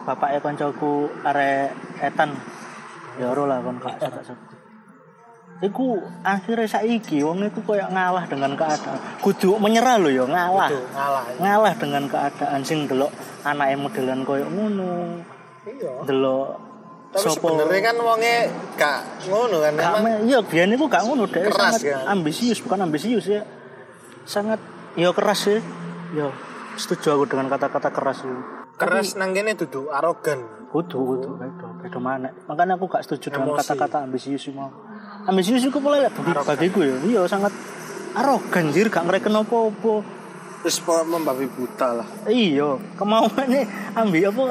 bapake 0.09 0.41
kancaku 0.41 1.05
arek 1.21 1.69
etan 2.01 2.33
ya 3.21 3.29
ora 3.29 3.43
lah 3.45 3.57
kon 3.61 3.77
gak 3.77 4.01
Iku 5.57 5.97
akhirnya 6.21 6.69
saiki 6.69 7.25
wong 7.25 7.45
iku 7.49 7.65
koyo 7.65 7.89
ngalah 7.89 8.29
dengan 8.29 8.53
keadaan. 8.53 9.01
Kudu 9.25 9.57
menyerah 9.57 9.97
lho 9.97 10.13
ya, 10.13 10.25
ngalah. 10.29 10.69
Kudu 10.69 10.85
ngalah. 10.93 11.23
Ngalah 11.41 11.73
dengan 11.81 12.03
keadaan 12.05 12.61
sing 12.61 12.85
delok 12.85 13.09
anake 13.41 13.73
modelan 13.73 14.21
koyo 14.21 14.45
ngono. 14.53 15.17
Iya. 15.65 16.05
Delok 16.05 16.66
Tapi 17.07 17.23
sopo? 17.23 17.47
sebenarnya 17.49 17.81
kan 17.85 17.97
wonge 17.97 18.35
gak 18.75 18.99
ngono 19.25 19.57
kan 19.59 19.71
Gak 19.73 19.85
memang 19.95 20.03
me- 20.03 20.21
iya 20.25 20.39
biyen 20.39 20.69
iku 20.71 20.85
gak 20.85 21.03
ngono 21.03 21.23
deh 21.25 21.39
Keras, 21.41 21.55
sangat 21.55 21.81
kan? 21.81 22.03
ambisius 22.09 22.59
bukan 22.59 22.79
ambisius 22.83 23.25
ya. 23.25 23.41
Sangat 24.23 24.59
ya 24.93 25.09
keras 25.11 25.41
ya. 25.45 25.59
Ya 26.13 26.27
setuju 26.75 27.07
aku 27.13 27.25
dengan 27.25 27.47
kata-kata 27.47 27.89
keras 27.89 28.21
itu 28.21 28.35
keras 28.75 29.15
nang 29.15 29.33
kene 29.33 29.53
dudu 29.53 29.89
arogan. 29.89 30.45
kudu 30.67 30.99
kudu 30.99 31.29
beda 31.33 31.67
beda 31.79 31.97
mana. 31.97 32.29
Makanya 32.45 32.75
aku 32.75 32.85
gak 32.87 33.01
setuju 33.01 33.31
dengan 33.31 33.49
Emosi. 33.49 33.63
kata-kata 33.65 34.03
ambisius 34.03 34.43
mau 34.51 34.67
ambisius 35.23 35.63
itu 35.63 35.79
mulai 35.79 36.05
bagi 36.05 36.31
bagiku 36.35 36.79
ya. 36.83 36.95
Iya 37.01 37.21
sangat 37.25 37.55
arogan 38.13 38.69
jir. 38.69 38.87
Gak 38.87 39.07
ngereken 39.07 39.31
apa-apa. 39.33 40.03
Terus 40.57 40.77
membabi 40.83 41.47
buta 41.47 41.95
lah. 41.95 42.07
iya 42.27 42.75
kemauannya 42.93 43.63
ambil 43.95 44.27
apa 44.27 44.43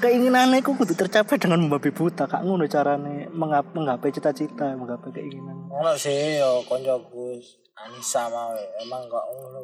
keinginannya 0.00 0.64
aku 0.64 0.72
kudu 0.72 0.96
tercapai 0.96 1.36
dengan 1.36 1.60
membabi 1.60 1.92
buta 1.92 2.24
kak 2.24 2.42
ngono 2.42 2.64
carane 2.66 3.28
menggap 3.30 3.76
menggapai 3.76 4.10
cita-cita 4.10 4.72
menggapai 4.74 5.12
keinginan 5.12 5.68
Ono 5.70 5.92
sih 5.94 6.40
yo 6.40 6.64
koncoku 6.64 7.36
Anissa 7.80 8.28
mau 8.28 8.52
emang 8.84 9.08
kok 9.08 9.24
ngono. 9.32 9.60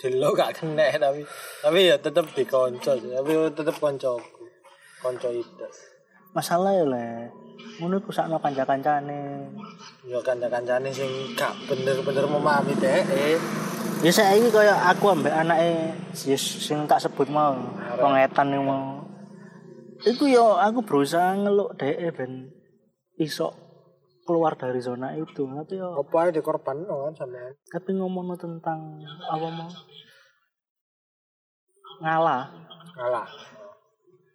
Dilo 0.00 0.34
gak 0.34 0.60
kena 0.60 0.88
tapi 0.96 1.22
tapi 1.60 1.78
ya 1.86 1.96
tetep 2.00 2.26
dikonco 2.32 2.92
sih. 2.96 3.10
Tapi 3.12 3.32
tetep 3.52 3.76
koncoku. 3.76 4.44
Konco 5.02 5.28
itu. 5.34 5.66
masalah 6.32 6.72
ya 6.72 6.84
le 6.88 7.28
ngono 7.76 8.00
iku 8.00 8.08
sakno 8.08 8.40
kanca-kancane 8.40 9.52
Yo 10.08 10.16
kanca-kancane 10.24 10.88
sing 10.88 11.08
gak 11.36 11.52
bener-bener 11.68 12.24
memahami 12.24 12.72
dhek. 12.80 13.04
ya 14.00 14.10
saiki 14.10 14.48
kaya 14.48 14.72
aku 14.88 15.12
ambek 15.12 15.28
anake 15.28 15.92
yes, 16.24 16.40
sing 16.40 16.88
tak 16.88 17.04
sebut 17.04 17.28
mau 17.28 17.52
pengetan 18.00 18.48
yang 18.48 18.64
mau 18.64 19.04
iku 20.02 20.24
yo 20.26 20.58
aku 20.58 20.82
berusaha 20.82 21.34
ngeluk 21.38 21.78
dhek 21.78 21.98
ben 22.16 22.50
iso 23.16 23.54
keluar 24.22 24.54
dari 24.54 24.78
zona 24.78 25.14
itu. 25.14 25.42
Tapi 25.46 25.74
yo 25.78 25.98
Apa 25.98 26.26
ae 26.26 26.30
dikorban 26.30 26.78
kan 26.86 27.14
sampean. 27.14 27.52
tapi 27.66 27.90
ngomong 27.94 28.34
tentang 28.38 29.02
apa 29.26 29.46
mau? 29.50 29.70
Ngalah. 32.02 32.42
Ngalah. 32.98 33.28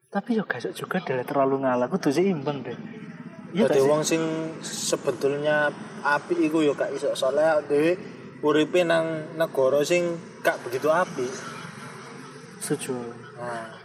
tapi 0.08 0.40
yo 0.40 0.48
gak 0.48 0.64
juga 0.72 1.04
deh 1.04 1.20
terlalu 1.22 1.62
ngalah. 1.68 1.92
Kudu 1.92 2.10
seimbang 2.10 2.64
deh. 2.64 2.74
Iya 3.54 3.68
Dadi 3.68 3.80
sih? 3.80 3.88
wong 3.88 4.02
sing 4.04 4.24
sebetulnya 4.64 5.68
api 6.02 6.48
iku 6.48 6.64
yo 6.64 6.74
gak 6.74 6.96
iso. 6.96 7.12
Soalnya 7.14 7.60
dhewe 7.64 7.96
uripe 8.42 8.82
nang 8.82 9.36
negara 9.36 9.84
sing 9.84 10.16
gak 10.42 10.64
begitu 10.64 10.88
api. 10.90 11.28
setuju. 12.58 12.98
Nah, 13.38 13.77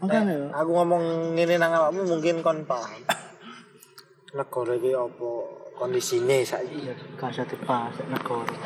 makanya 0.00 0.52
aku 0.52 0.70
ngomong 0.76 1.04
ngene 1.36 1.56
nang 1.56 1.72
awakmu 1.72 2.04
mungkin 2.04 2.44
kon 2.44 2.64
paham. 2.68 3.00
Negara 4.36 4.72
iki 4.76 4.92
apa 4.92 5.30
kondisine 5.76 6.44
saiki. 6.44 6.88
iya 6.88 6.94
gak 7.16 7.32
usah 7.32 7.46
dibahas 7.48 7.96
negara 8.08 8.56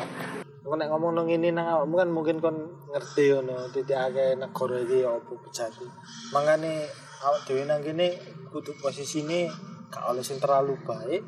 nek 0.71 0.87
ngomong 0.87 1.11
nang 1.15 1.27
ngene 1.27 1.51
nang 1.51 1.67
awakmu 1.67 1.95
kan 1.99 2.09
mungkin 2.11 2.37
kon 2.39 2.57
ngerti 2.91 3.35
ngono 3.35 3.67
titik 3.71 3.95
akeh 3.95 4.39
negara 4.39 4.77
iki 4.83 4.99
apa 5.03 5.31
bejati. 5.31 5.87
Mangane 6.35 6.87
awak 7.23 7.47
dhewe 7.47 7.63
nang 7.67 7.83
kene 7.83 8.15
kudu 8.51 8.75
posisine 8.79 9.51
gak 9.91 10.07
oleh 10.11 10.23
sing 10.23 10.39
terlalu 10.39 10.79
baik. 10.83 11.23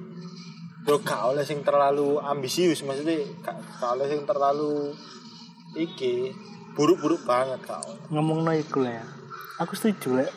Yo 0.84 1.00
gak 1.00 1.32
oleh 1.32 1.44
sing 1.48 1.64
terlalu 1.64 2.20
ambisius 2.20 2.84
maksudnya 2.84 3.24
gak, 3.40 3.56
gak 3.80 3.92
oleh 3.96 4.08
sing 4.12 4.28
terlalu 4.28 4.92
iki 5.74 6.32
buruk-buruk 6.74 7.22
banget 7.26 7.62
oleh. 7.70 7.98
ngomong 8.10 8.46
no 8.46 8.52
iku 8.54 8.82
lah 8.82 9.02
ya 9.02 9.06
aku 9.62 9.74
setuju 9.78 10.22
lah 10.22 10.32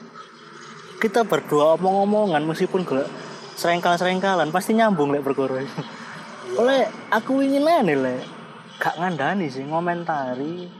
kita 1.01 1.29
berdua 1.29 1.77
omong-omongan 1.77 2.43
meskipun 2.45 2.85
gak 2.89 3.09
serengkal-serengkalan 3.57 4.49
pasti 4.53 4.73
nyambung 4.77 5.13
lek 5.13 5.25
perkara 5.25 5.61
itu 5.61 5.81
oleh 6.55 6.87
aku 7.11 7.43
ingin 7.43 7.67
nih 7.67 7.99
lek. 7.99 8.23
Gak 8.79 8.97
ngandani 8.97 9.51
sih 9.51 9.67
ngomentari. 9.67 10.71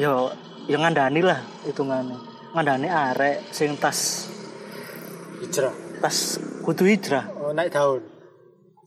Yo 0.00 0.32
yo 0.66 0.76
ngandani 0.80 1.20
lah 1.20 1.44
hitungannya. 1.68 2.18
Ngandani 2.56 2.88
arek 2.88 3.52
sing 3.52 3.76
tas 3.76 4.30
Hijrah. 5.44 5.74
tas 6.00 6.40
kudu 6.64 6.88
hijrah. 6.88 7.24
Oh, 7.36 7.52
naik 7.52 7.72
daun. 7.72 8.02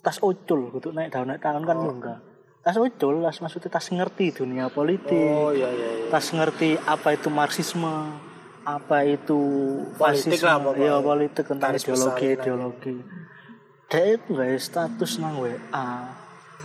tas 0.02 0.24
ucul 0.24 0.72
kudu 0.72 0.96
naik 0.96 1.12
daun 1.12 1.28
naik 1.28 1.44
daun 1.44 1.68
kan 1.68 1.78
enggak 1.84 2.20
tas 2.68 2.76
ucul 2.76 3.24
tas 3.24 3.40
maksudnya 3.40 3.72
tas 3.72 3.88
ngerti 3.88 4.44
dunia 4.44 4.68
politik. 4.68 5.32
Oh 5.32 5.56
iya 5.56 5.72
iya 5.72 6.04
iya. 6.04 6.12
tas 6.12 6.28
ngerti 6.36 6.76
apa 6.84 7.16
itu 7.16 7.32
marxisme 7.32 8.12
apa 8.68 9.08
itu 9.08 9.40
Politik 9.96 10.44
fasisme. 10.44 10.52
lah 10.52 10.76
ya 10.76 11.00
politik 11.00 11.48
tentang 11.48 11.72
Garis 11.72 11.88
ideologi 11.88 12.28
besar 12.28 12.44
ideologi. 12.44 12.96
Dia 13.88 14.20
itu 14.20 14.28
nggak 14.36 14.52
status 14.60 15.12
nang 15.24 15.40
WA 15.40 15.92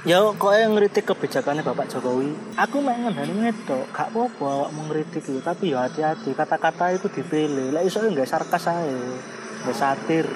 ya 0.02 0.18
kok 0.34 0.50
yang 0.58 0.74
ngeritik 0.74 1.06
kebijakannya 1.06 1.62
Bapak 1.62 1.86
Jokowi? 1.86 2.34
Aku 2.58 2.82
mek 2.82 2.98
ngandani 2.98 3.46
ngedok 3.46 3.94
gak 3.94 4.10
apa-apa 4.10 4.42
awak 4.42 4.70
mau 4.74 4.82
ngeritik 4.90 5.22
itu 5.22 5.38
tapi 5.38 5.70
ya 5.70 5.86
hati-hati 5.86 6.34
kata-kata 6.34 6.98
itu 6.98 7.06
dipilih. 7.14 7.70
Lah 7.70 7.86
iso 7.86 8.02
nggak 8.02 8.26
sarkas 8.26 8.66
aja 8.66 8.82
nggak 9.62 9.78
satir 9.78 10.26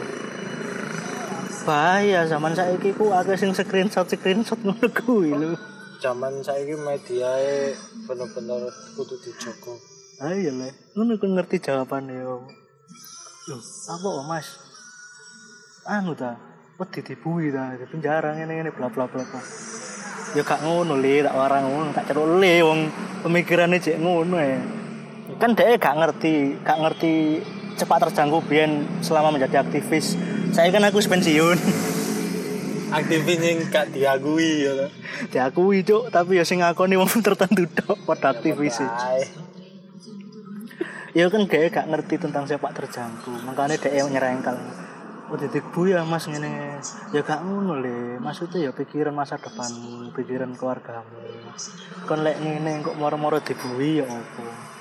bahaya 1.67 2.23
zaman 2.31 2.55
saya 2.55 2.79
ku 2.79 3.11
agak 3.11 3.35
sing 3.35 3.51
screenshot 3.51 4.07
screenshot 4.07 4.57
ngono 4.63 4.87
kuwi 4.95 5.35
lho 5.35 5.59
Zaman 5.97 6.45
saiki 6.45 6.77
media 6.77 7.33
bener-bener 8.05 8.69
kudu 8.95 9.17
dijogo. 9.17 9.81
Ah 10.21 10.37
iya 10.37 10.53
le, 10.53 10.69
ngono 10.93 11.17
kan 11.17 11.33
ngerti 11.33 11.57
jawabannya 11.57 12.21
yo. 12.21 12.45
Loh, 13.49 13.61
apa 13.65 14.05
kok 14.05 14.27
mas? 14.29 14.49
Anu 15.89 16.13
ta, 16.13 16.37
wedi 16.77 17.01
dibui 17.01 17.49
ta, 17.49 17.73
di 17.81 17.89
penjara 17.89 18.37
ngene 18.37 18.61
ngene 18.61 18.71
bla 18.77 18.93
bla 18.93 19.09
bla 19.09 19.25
bla. 19.25 19.41
Ya 20.37 20.45
gak 20.45 20.69
ngono 20.69 21.01
le, 21.01 21.25
tak 21.25 21.33
warang 21.33 21.65
ngono, 21.65 21.89
tak 21.97 22.13
ceruk 22.13 22.45
le 22.45 22.55
wong 22.61 22.81
pemikirannya 23.25 23.81
cek 23.81 23.97
ngono 23.97 24.37
ya. 24.37 24.61
Kan 25.41 25.57
dia 25.57 25.81
gak 25.81 25.97
ngerti, 25.97 26.61
gak 26.61 26.77
ngerti 26.77 27.41
cepat 27.81 28.09
terjangkau 28.09 28.45
biyen 28.45 29.01
selama 29.01 29.33
menjadi 29.33 29.65
aktivis. 29.65 30.36
Saya 30.57 30.73
kan 30.73 30.89
aku 30.89 31.05
pensiun. 31.05 31.59
Aktivis 32.89 33.41
yang 33.45 33.61
gak 33.69 33.93
diakui 33.93 34.65
ya. 34.65 34.89
Diakui 35.29 35.85
cuk, 35.85 36.09
tapi 36.09 36.41
ya 36.41 36.49
sing 36.49 36.65
ngakoni 36.65 36.97
wong 36.97 37.13
tertentu 37.21 37.69
tok 37.69 38.01
pada 38.09 38.33
aktivis. 38.33 38.81
Ya 41.13 41.29
kan 41.29 41.45
dia 41.45 41.69
gak 41.69 41.93
ngerti 41.93 42.17
tentang 42.17 42.49
sepak 42.49 42.73
terjangkau 42.73 43.37
makanya 43.45 43.77
dia 43.77 44.01
yang 44.01 44.09
nyerengkal 44.09 44.57
oh 45.27 45.37
titik 45.37 45.65
bu 45.77 45.93
ya 45.93 46.09
mas 46.09 46.25
ngene. 46.25 46.81
Ya 47.13 47.21
gak 47.21 47.45
ngono 47.45 47.77
le. 47.77 48.17
Maksudnya 48.17 48.65
ya 48.65 48.73
pikiran 48.73 49.13
masa 49.13 49.37
depanmu 49.37 50.17
pikiran 50.17 50.57
keluargamu. 50.57 51.21
Kon 52.09 52.25
lek 52.25 52.41
ngene 52.41 52.81
kok 52.81 52.97
moro-moro 52.97 53.45
dibui 53.45 54.01
ya 54.01 54.09
apa 54.09 54.76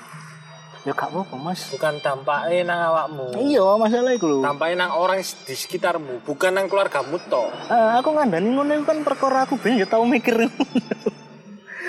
ya 0.86 0.94
gak 0.94 1.10
apa-apa 1.10 1.34
mas 1.34 1.66
bukan 1.66 1.98
dampaknya 1.98 2.62
nang 2.64 2.80
awakmu. 2.86 3.26
iya 3.36 3.66
masalah 3.74 4.14
itu 4.14 4.22
lho 4.24 4.38
Dampaknya 4.38 4.76
nang 4.80 4.92
orang 4.94 5.18
di 5.18 5.52
sekitarmu, 5.52 6.22
bukan 6.22 6.54
nang 6.54 6.66
keluargamu 6.66 7.18
toh. 7.26 7.50
Ah, 7.66 7.98
aku 7.98 8.14
ngandani 8.14 8.54
ngono 8.54 8.70
iku 8.72 8.86
kan 8.86 9.02
perkara 9.02 9.42
aku 9.42 9.58
ben 9.58 9.76
ya 9.76 9.84
tau 9.84 10.06
mikir 10.06 10.46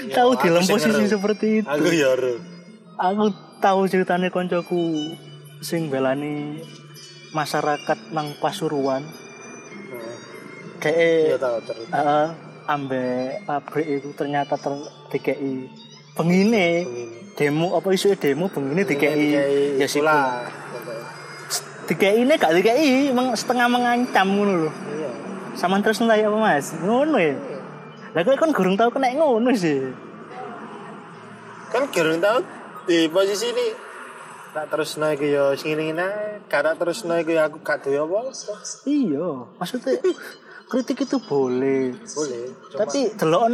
tahu 0.10 0.30
aku 0.34 0.44
dalam 0.44 0.64
posisi 0.66 0.90
ngeru. 0.98 1.10
seperti 1.10 1.48
itu 1.62 1.70
Aku 1.70 1.88
ya 1.88 2.10
aku 2.98 3.26
tahu 3.58 3.86
ceritanya 3.86 4.30
koncoku 4.30 5.14
sing 5.60 5.90
belani 5.90 6.58
masyarakat 7.32 8.10
nang 8.10 8.34
Pasuruan 8.38 9.06
tahu 11.38 11.58
cerita. 11.62 11.94
eh 11.94 12.28
ambek 12.66 13.46
pabrik 13.46 13.88
itu 13.88 14.10
ternyata 14.12 14.54
ter 14.56 14.74
DKI 15.10 15.56
pengine 16.18 16.90
demo 17.38 17.78
apa 17.78 17.94
isu 17.94 18.18
demo 18.18 18.50
pengine 18.50 18.82
DKI 18.82 19.26
ya 19.78 19.86
sih. 19.86 20.02
DKI 21.88 22.28
ini 22.28 22.34
gak 22.36 22.52
DKI 22.58 23.14
emang 23.14 23.32
setengah 23.38 23.70
mengancam 23.70 24.28
ngono 24.28 24.54
lho. 24.68 24.72
Iya. 24.74 25.10
sama 25.56 25.82
terus 25.82 26.02
entah 26.04 26.18
apa 26.18 26.38
mas? 26.38 26.76
Ngono 26.76 27.18
ya? 27.18 27.38
Lah 28.12 28.22
kowe 28.26 28.36
kan 28.36 28.52
gurung 28.52 28.76
tau 28.76 28.90
kena 28.90 29.14
ngono 29.14 29.54
sih. 29.54 29.94
Kan 31.72 31.88
gerung 31.94 32.20
tahu 32.20 32.44
di 32.90 33.08
posisi 33.08 33.54
ini. 33.54 33.68
Tak 34.52 34.74
terus 34.74 34.98
naik 34.98 35.22
ya 35.22 35.54
sing 35.54 35.78
ngene 35.78 36.42
kata 36.50 36.74
terus 36.74 37.06
naik 37.06 37.30
ya 37.30 37.46
aku 37.46 37.62
gak 37.62 37.86
duwe 37.86 38.02
apa 38.02 38.34
iya 38.90 39.46
maksudnya 39.60 40.02
kritik 40.66 41.06
itu 41.06 41.22
boleh. 41.22 41.94
Boleh 41.94 42.46
cuma 42.74 42.80
tapi 42.82 43.00
deloken 43.14 43.54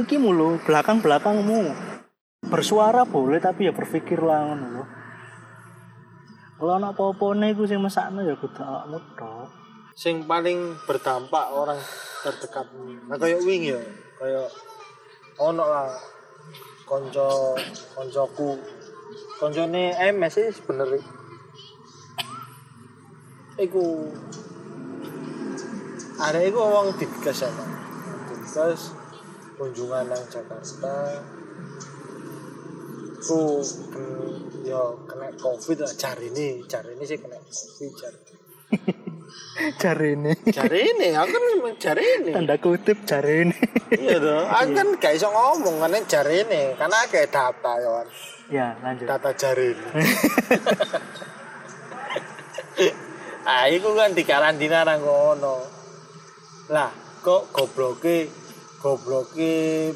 iki 0.00 0.16
mulu 0.16 0.56
belakang 0.64 1.04
belakangmu 1.04 1.68
bersuara 2.48 3.04
boleh 3.04 3.38
tapi 3.38 3.68
ya 3.68 3.72
berpikirlah 3.72 4.38
ngono 4.48 4.66
lho. 4.74 4.84
Kalau 6.58 6.74
anak 6.74 6.98
nih 6.98 7.54
gue 7.54 7.70
sing 7.70 7.78
mesakno 7.78 8.26
ya 8.26 8.34
kudu 8.34 8.58
awakmu 8.58 8.98
tok 9.14 9.46
sing 9.98 10.26
paling 10.30 10.78
berdampak 10.86 11.50
orang 11.50 11.78
terdekat 12.22 12.70
nah 13.10 13.18
kayak 13.18 13.42
wing 13.42 13.66
ya 13.66 13.78
kayak 14.18 14.46
ono 15.38 15.62
lah 15.62 15.90
konco 16.82 17.54
koncoku. 17.94 18.58
Koncone 19.38 19.94
MS 19.94 20.34
sih 20.34 20.50
sebenarnya. 20.50 20.98
Iku 23.58 23.86
ada 26.18 26.42
iku 26.42 26.58
wong 26.58 26.98
digas 26.98 27.46
sama 27.46 27.62
digas 28.26 28.94
kunjungan 29.54 30.10
nang 30.10 30.22
Jakarta 30.26 31.22
ku 33.20 33.60
ken- 33.88 34.16
yo 34.62 34.82
kena 35.04 35.28
covid 35.34 35.78
lah 35.80 35.92
cari 35.92 36.28
ini 36.28 36.62
cari 36.64 36.92
ini 36.92 37.04
sih 37.04 37.18
kena 37.18 37.36
covid 37.36 37.92
cari 37.94 38.18
Jari 39.58 40.14
ini. 40.14 40.32
cari 40.54 40.78
ini 40.86 41.08
aku 41.10 41.34
kan 41.34 41.42
memang 41.42 41.74
cari 41.76 42.04
ini 42.20 42.30
Tanda 42.30 42.56
kutip 42.58 43.02
jari 43.02 43.42
ini. 43.42 43.56
iya 43.96 44.16
dong 44.16 44.46
aku 44.46 44.70
kan 44.70 44.88
gak 44.96 45.12
iso 45.14 45.28
ngomong 45.28 45.82
kan 45.82 45.90
cari 46.06 46.44
ini 46.44 46.62
karena 46.74 46.98
kayak 47.06 47.28
data 47.28 47.72
ya 47.74 47.90
kan 47.90 48.06
ya, 48.48 48.68
lanjut. 48.78 49.06
data 49.08 49.30
jari 49.34 49.74
ini 49.74 49.84
ah 53.48 53.64
itu 53.66 53.88
kan 53.90 54.12
di 54.12 54.22
karantina 54.22 54.84
nang 54.84 55.00
kono 55.00 55.58
lah 56.68 56.90
kok 57.18 57.50
gobloke 57.50 58.28
gobloke 58.78 59.90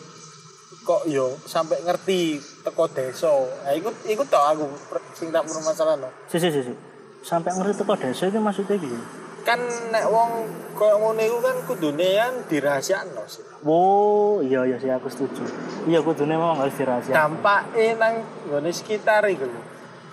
kok 0.83 1.03
yo 1.07 1.39
sampai 1.39 1.79
ngerti 1.83 2.41
teko 2.63 2.85
desa 2.89 3.29
ah 3.67 3.75
ikut 3.75 4.07
ikut 4.07 4.27
tau 4.31 4.43
aku 4.55 4.65
per- 4.89 5.05
sing 5.13 5.29
tak 5.29 5.43
permasalahan 5.45 6.07
no. 6.07 6.11
Si, 6.27 6.39
si, 6.39 6.49
si. 6.49 6.75
Sampai 7.23 7.51
ngerti 7.53 7.83
teko 7.83 7.95
desa 7.99 8.27
itu 8.27 8.39
maksudnya 8.39 8.79
gitu. 8.79 8.99
kan 9.43 9.59
nek 9.91 10.07
wong 10.07 10.47
koyo 10.79 11.03
ngono 11.03 11.19
iku 11.19 11.39
kan 11.43 11.57
kudune 11.67 12.15
kan 12.15 12.47
dirahasiakno 12.47 13.27
sih 13.27 13.43
Oh, 13.63 14.39
iya 14.39 14.63
iya 14.63 14.79
sih 14.79 14.87
aku 14.87 15.07
setuju. 15.07 15.43
Iya 15.87 15.99
kudune 16.03 16.35
memang 16.35 16.59
harus 16.59 16.75
dirahasiakan. 16.75 17.15
dampake 17.15 17.99
nang 17.99 18.23
nggone 18.47 18.71
sekitar 18.71 19.27
iku 19.27 19.51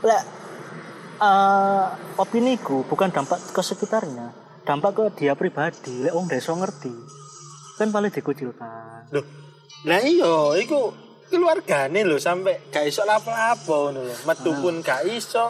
Lek 0.01 0.23
eh 1.19 1.85
opiniku 2.15 2.87
bukan 2.87 3.11
dampak 3.11 3.37
ke 3.51 3.61
sekitarnya, 3.61 4.31
dampak 4.63 4.91
ke 4.95 5.03
dia 5.21 5.33
pribadi. 5.35 6.01
Lek 6.01 6.13
wong 6.15 6.25
desa 6.25 6.55
ngerti, 6.55 6.93
kan 7.75 7.91
paling 7.91 8.09
dikucilkan. 8.09 9.11
Loh, 9.11 9.25
lah 9.83 9.99
iya, 9.99 10.35
iku 10.57 10.89
keluargane 11.29 12.01
lho 12.03 12.17
sampai 12.17 12.67
gak 12.73 12.89
iso 12.89 13.05
lapo-lapo 13.05 13.89
ngono 13.89 14.01
lho. 14.09 14.15
Metu 14.25 14.51
pun 14.57 14.81
gak 14.81 15.05
iso. 15.05 15.47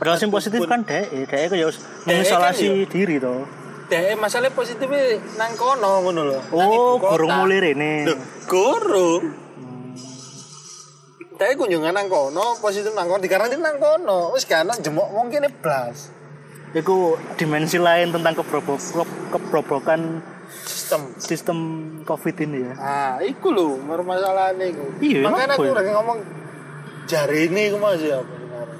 Padahal 0.00 0.16
sing 0.16 0.32
positif 0.32 0.64
kan 0.64 0.80
dek, 0.82 1.12
dek 1.28 1.52
ya 1.52 1.68
mengisolasi 2.08 2.88
diri 2.88 3.20
toh. 3.20 3.44
Dek 3.92 4.16
masalah 4.16 4.48
positifnya 4.56 5.20
nang 5.36 5.52
kono 5.60 6.00
ngono 6.08 6.20
lho. 6.24 6.40
nang 6.56 6.70
Oh, 6.72 6.96
gorong 6.96 7.44
mulai 7.44 7.60
rene. 7.60 8.08
Loh, 8.08 8.18
gorong. 8.48 9.22
Dek 11.36 11.56
kunjungan 11.56 11.92
nang 11.92 12.08
kono, 12.08 12.56
positif 12.64 12.96
nang 12.96 13.12
kono, 13.12 13.20
dikarantin 13.20 13.60
nang 13.60 13.76
kono. 13.76 14.32
Wis 14.32 14.48
gak 14.48 14.64
ana 14.64 14.72
jemok 14.80 15.12
mungkin 15.12 15.44
blas. 15.60 16.16
Iku 16.70 17.18
dimensi 17.34 17.76
lain 17.82 18.14
tentang 18.14 18.38
kebrobok 18.38 18.78
kebrobokan 19.34 20.22
Sistem. 20.90 21.02
sistem 21.22 21.58
covid 22.02 22.34
ini 22.42 22.66
ya. 22.66 22.72
Ah, 22.74 23.14
iku 23.22 23.54
lho 23.54 23.78
permasalahan 23.80 24.58
iku. 24.58 24.84
Iya, 24.98 25.22
Makanya 25.24 25.54
aku 25.54 25.62
ya? 25.64 25.72
lagi 25.72 25.90
ngomong 25.94 26.18
jari 27.06 27.38
ini 27.46 27.62
aku 27.70 27.78
masih 27.78 28.10
apa 28.12 28.26
sebenarnya. 28.26 28.78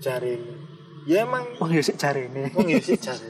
Jari 0.00 0.30
ini. 0.32 0.52
Ya 1.04 1.16
emang 1.22 1.44
Oh 1.60 1.68
ya 1.68 1.84
sik 1.84 2.00
cari 2.00 2.26
ini. 2.26 2.48
wong 2.50 2.64
ya 2.66 2.80
sih 2.80 2.96
jari. 2.96 3.28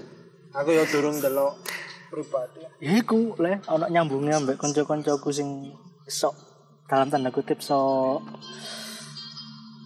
Aku 0.54 0.71
ya 0.71 0.87
durung 0.87 1.19
delok 1.19 1.59
pribadi. 2.07 2.62
Ya 2.78 2.95
iku 2.95 3.35
le 3.37 3.59
ana 3.66 3.90
nyambungnya 3.90 4.38
mbek 4.38 4.54
kanca-kancaku 4.54 5.35
sing 5.35 5.75
sok 6.07 6.35
dalam 6.87 7.11
tanda 7.11 7.35
kutip 7.35 7.59
sok 7.59 8.23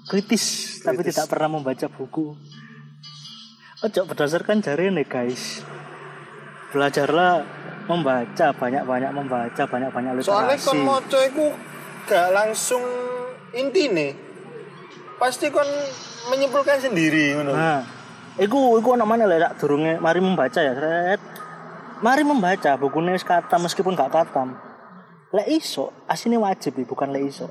kritis, 0.04 0.44
tapi 0.80 1.00
Kritis. 1.00 1.16
tidak 1.16 1.28
pernah 1.28 1.48
membaca 1.52 1.86
buku. 1.86 2.32
Ojo 3.78 4.00
berdasarkan 4.04 4.60
jari 4.60 4.88
ini 4.88 5.04
guys. 5.04 5.60
Belajarlah 6.68 7.44
membaca, 7.88 8.46
banyak-banyak 8.52 9.10
membaca, 9.16 9.62
banyak-banyak 9.64 10.12
Soalnya 10.20 10.54
literasi. 10.54 10.68
kon 10.68 10.78
maca 10.84 11.18
iku 11.24 11.46
gak 12.04 12.28
langsung 12.36 12.84
intine. 13.56 14.12
Pasti 15.16 15.48
kon 15.48 15.66
menyimpulkan 16.28 16.78
sendiri 16.78 17.34
ngono. 17.34 17.56
Nah, 17.56 17.80
iku 18.36 18.76
iku 18.76 18.94
anak 18.94 19.08
mana 19.08 19.24
lah 19.24 19.56
durunge 19.56 19.96
mari 19.98 20.20
membaca 20.20 20.60
ya, 20.60 20.76
Sret. 20.76 21.20
Mari 21.98 22.22
membaca 22.22 22.78
bukunya 22.78 23.16
wis 23.16 23.26
kata 23.26 23.58
meskipun 23.58 23.98
gak 23.98 24.12
katam. 24.12 24.54
Lek 25.34 25.48
iso, 25.50 25.90
asine 26.06 26.38
wajib 26.38 26.78
bukan 26.86 27.10
lek 27.10 27.24
iso. 27.26 27.48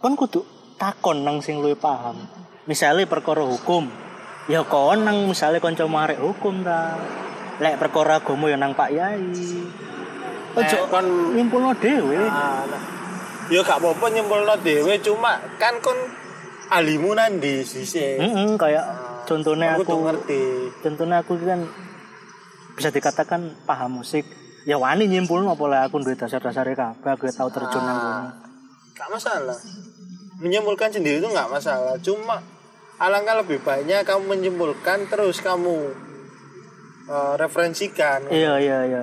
Kon 0.00 0.16
kudu 0.16 0.46
takon 0.80 1.26
nang 1.26 1.44
sing 1.44 1.60
luwih 1.60 1.76
paham. 1.76 2.16
Misalnya 2.64 3.04
perkara 3.04 3.44
hukum, 3.44 3.90
ya 4.48 4.64
kon 4.64 5.04
nang 5.04 5.28
misalnya 5.28 5.60
kanca 5.60 5.84
marek 5.84 6.22
hukum 6.22 6.64
ta. 6.64 6.96
Lek 7.60 7.76
perkara 7.76 8.24
agama 8.24 8.48
ya 8.48 8.56
nang 8.56 8.72
Pak 8.72 8.88
Yai. 8.88 9.20
Ojo 10.56 10.78
kon 10.88 11.36
nyimpulno 11.36 11.76
dhewe. 11.76 12.16
Ah, 12.26 12.64
nah. 12.64 12.82
Ya 13.52 13.60
gak 13.60 13.78
apa-apa 13.78 14.08
nyimpulno 14.08 14.56
dhewe 14.64 14.96
cuma 15.04 15.36
kan 15.60 15.76
kon 15.84 15.94
alimu 16.72 17.12
nandi 17.12 17.60
sisi. 17.62 18.16
Heeh, 18.16 18.56
kayak 18.56 18.86
contohnya 19.28 19.76
aku 19.76 19.84
aku 19.84 19.96
ngerti. 20.08 20.42
contohnya 20.80 21.20
aku 21.20 21.36
kan 21.38 21.60
bisa 22.74 22.88
dikatakan 22.88 23.54
paham 23.68 24.00
musik 24.00 24.24
ya 24.64 24.80
wani 24.80 25.04
nyimpul 25.04 25.44
apa 25.44 25.64
lah 25.68 25.80
aku 25.86 26.00
duwe 26.00 26.16
dasar-dasare 26.16 26.72
kabeh 26.72 27.10
aku 27.12 27.28
tau 27.28 27.52
terjun 27.52 27.84
nang 27.84 27.98
kono. 28.00 28.22
Gak 28.96 29.08
masalah. 29.12 29.58
Menyimpulkan 30.40 30.88
sendiri 30.88 31.20
itu 31.20 31.28
nggak 31.28 31.52
masalah. 31.52 32.00
Cuma 32.00 32.40
alangkah 32.96 33.36
lebih 33.44 33.60
baiknya 33.60 34.00
kamu 34.00 34.32
menyimpulkan 34.32 35.12
terus 35.12 35.44
kamu 35.44 36.09
eh, 37.10 37.34
referensikan. 37.34 38.30
Iya 38.30 38.54
iya 38.62 38.78
iya. 38.86 39.02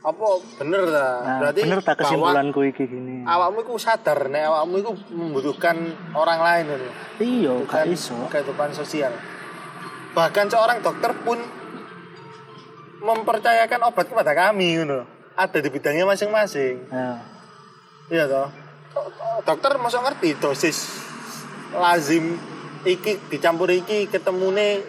Apa 0.00 0.40
bener 0.56 0.88
lah. 0.88 1.14
Nah, 1.20 1.38
Berarti 1.44 1.60
bener 1.60 1.80
tak 1.84 2.00
bahwa 2.00 2.08
kesimpulanku 2.08 2.60
iki 2.64 2.88
gini. 2.88 3.20
awakmu 3.26 3.60
itu 3.60 3.74
sadar 3.76 4.32
nek 4.32 4.48
awakmu 4.48 4.74
itu 4.80 4.92
membutuhkan 5.12 5.76
orang 6.16 6.40
lain 6.40 6.64
loh. 6.72 6.94
Iya, 7.20 7.52
gak 7.68 7.84
iso. 7.90 8.16
kehidupan 8.32 8.72
sosial. 8.72 9.12
Bahkan 10.16 10.48
seorang 10.48 10.80
dokter 10.80 11.12
pun 11.20 11.36
mempercayakan 13.00 13.80
obat 13.92 14.06
kepada 14.08 14.32
kami 14.32 14.80
gitu. 14.80 15.04
Ada 15.36 15.58
di 15.60 15.68
bidangnya 15.68 16.08
masing-masing. 16.08 16.80
Ya. 16.88 17.20
Iya 18.08 18.24
toh. 18.24 18.48
Dokter 19.44 19.76
masuk 19.76 20.00
ngerti 20.00 20.36
dosis 20.40 21.00
lazim 21.70 22.34
iki 22.82 23.20
dicampur 23.30 23.70
iki 23.70 24.10
ketemune 24.10 24.82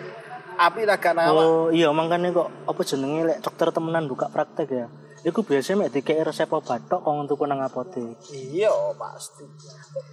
api 0.58 0.82
lah 0.84 0.98
gak 1.00 1.16
nawak. 1.16 1.44
Oh 1.44 1.68
iya 1.72 1.92
makanya 1.92 2.34
kok 2.36 2.50
apa 2.68 2.82
jenenge 2.84 3.22
lek 3.28 3.40
dokter 3.40 3.68
temenan 3.72 4.08
buka 4.08 4.28
praktek 4.28 4.68
ya. 4.72 4.88
Iku 5.22 5.46
biasanya 5.46 5.86
mek 5.86 5.94
dikei 5.94 6.18
resep 6.18 6.50
obat 6.50 6.90
tok 6.90 7.06
kok 7.06 7.14
untuk 7.14 7.46
nang 7.46 7.62
apotek. 7.62 8.18
Iya 8.34 8.74
pasti. 8.98 9.46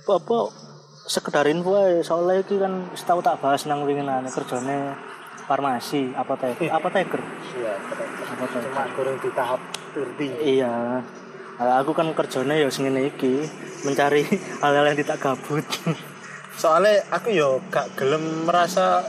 Apa 0.04 0.52
sekedar 1.08 1.48
info 1.48 1.80
ae 1.80 2.04
soalnya 2.04 2.44
iki 2.44 2.60
kan 2.60 2.92
setahu 2.92 3.24
tak 3.24 3.40
bahas 3.40 3.64
nang 3.64 3.88
winginane 3.88 4.28
kerjane 4.28 4.92
farmasi 5.48 6.12
apotek 6.12 6.60
apoteker. 6.68 7.24
Iya. 7.56 7.72
Apoteker. 7.80 8.60
cuma 8.68 8.84
kurang 8.92 9.16
di 9.16 9.30
tahap 9.32 9.60
tertinggi. 9.96 10.60
Iya. 10.60 11.00
Aku 11.58 11.90
kan 11.90 12.14
kerjanya 12.14 12.54
ya 12.54 12.70
sing 12.70 12.86
ngene 12.86 13.10
iki, 13.10 13.42
mencari 13.82 14.22
hal-hal 14.62 14.92
yang 14.92 14.98
tidak 15.00 15.18
gabut. 15.18 15.66
Soalnya 16.54 17.02
aku 17.10 17.34
yo 17.34 17.58
gak 17.66 17.98
gelem 17.98 18.46
merasa 18.46 19.02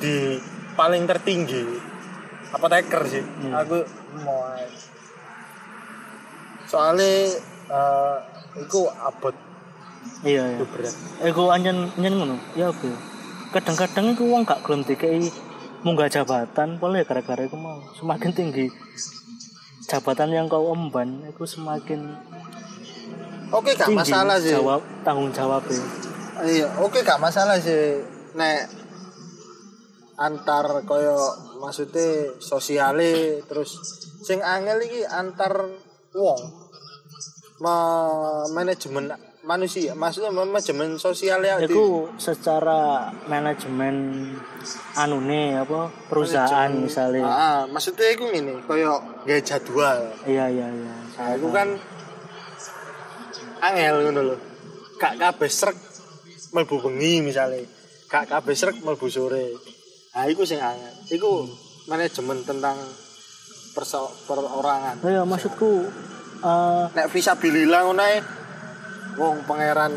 di 0.00 0.36
paling 0.76 1.08
tertinggi 1.08 1.64
apoteker 2.52 3.02
sih. 3.08 3.24
Aku 3.52 3.82
mau. 4.22 4.44
Soalnya 6.66 7.36
eh 7.66 8.16
iku 8.62 8.88
abot 8.90 9.34
iya, 10.22 10.44
iya. 10.56 10.64
berat. 10.64 10.94
Ego 11.22 11.50
anjen 11.50 11.90
anjen 11.98 12.14
ngono. 12.16 12.36
Ya 12.54 12.70
oke. 12.70 12.90
Kadang-kadang 13.52 14.12
iku 14.12 14.24
wong 14.28 14.42
gak 14.44 14.62
gelem 14.66 14.82
dikei 14.84 15.30
munggah 15.86 16.10
jabatan, 16.10 16.82
boleh 16.82 17.06
gara-gara 17.06 17.46
iku 17.46 17.56
mau. 17.56 17.78
Semakin 17.94 18.30
tinggi 18.34 18.66
jabatan 19.86 20.34
yang 20.34 20.46
kau 20.50 20.74
emban, 20.74 21.22
itu 21.30 21.46
semakin 21.46 22.18
Oke 23.54 23.78
gak 23.78 23.86
tinggi 23.86 24.02
masalah 24.02 24.36
sih. 24.42 24.50
jawab 24.50 24.82
tanggung 25.06 25.30
jawabnya. 25.30 25.78
Iya, 26.42 26.66
oke 26.82 26.98
gak 27.06 27.22
masalah 27.22 27.56
sih. 27.62 28.02
Nek 28.34 28.66
antar 30.16 30.84
koyo 30.88 31.16
maksudnya 31.60 32.36
sosiale 32.40 33.44
terus 33.44 33.76
sing 34.24 34.40
angel 34.40 34.80
iki 34.80 35.04
antar 35.04 35.52
wong 36.16 36.66
Ma 37.56 37.76
manajemen 38.52 39.08
manusia 39.46 39.96
maksudnya 39.96 40.28
manajemen 40.28 41.00
sosial 41.00 41.40
ya 41.40 41.56
Iku 41.56 42.12
secara 42.20 43.08
manajemen 43.32 43.96
anu 44.92 45.24
nih 45.24 45.64
apa 45.64 45.88
perusahaan 46.10 46.68
misalnya. 46.76 47.24
Ah, 47.24 47.60
maksudnya 47.64 48.12
iku 48.12 48.28
ngene, 48.28 48.60
kaya 48.68 48.92
gawe 49.24 49.40
jadwal. 49.40 50.12
Iya 50.28 50.52
iya 50.52 50.66
iya. 50.68 50.94
Nah, 51.16 51.30
iku 51.32 51.48
kan 51.48 51.68
angel 53.64 53.96
ngono 54.04 54.20
lho. 54.20 54.36
Gak 55.00 55.16
kabeh 55.16 55.48
srek 55.48 55.78
mlebu 56.52 56.76
bengi 56.82 57.24
misale. 57.24 57.64
Gak 58.10 58.28
kabeh 58.28 58.52
srek 58.52 58.84
mlebu 58.84 59.06
sore. 59.08 59.56
Nah, 60.16 60.24
iku 60.24 60.48
sing 60.48 60.56
angel. 60.56 60.96
Iku 61.12 61.44
manajemen 61.86 62.40
tentang 62.40 62.80
perso 63.76 64.08
perorangan. 64.24 64.96
Oh, 65.04 65.10
iya 65.12 65.22
maksudku 65.28 65.84
eh 66.40 66.84
Nek 66.96 67.12
visabilillah 67.12 67.80
ngono 67.84 68.00
ae 68.00 68.16
wong 69.20 69.44
pangeran 69.44 69.92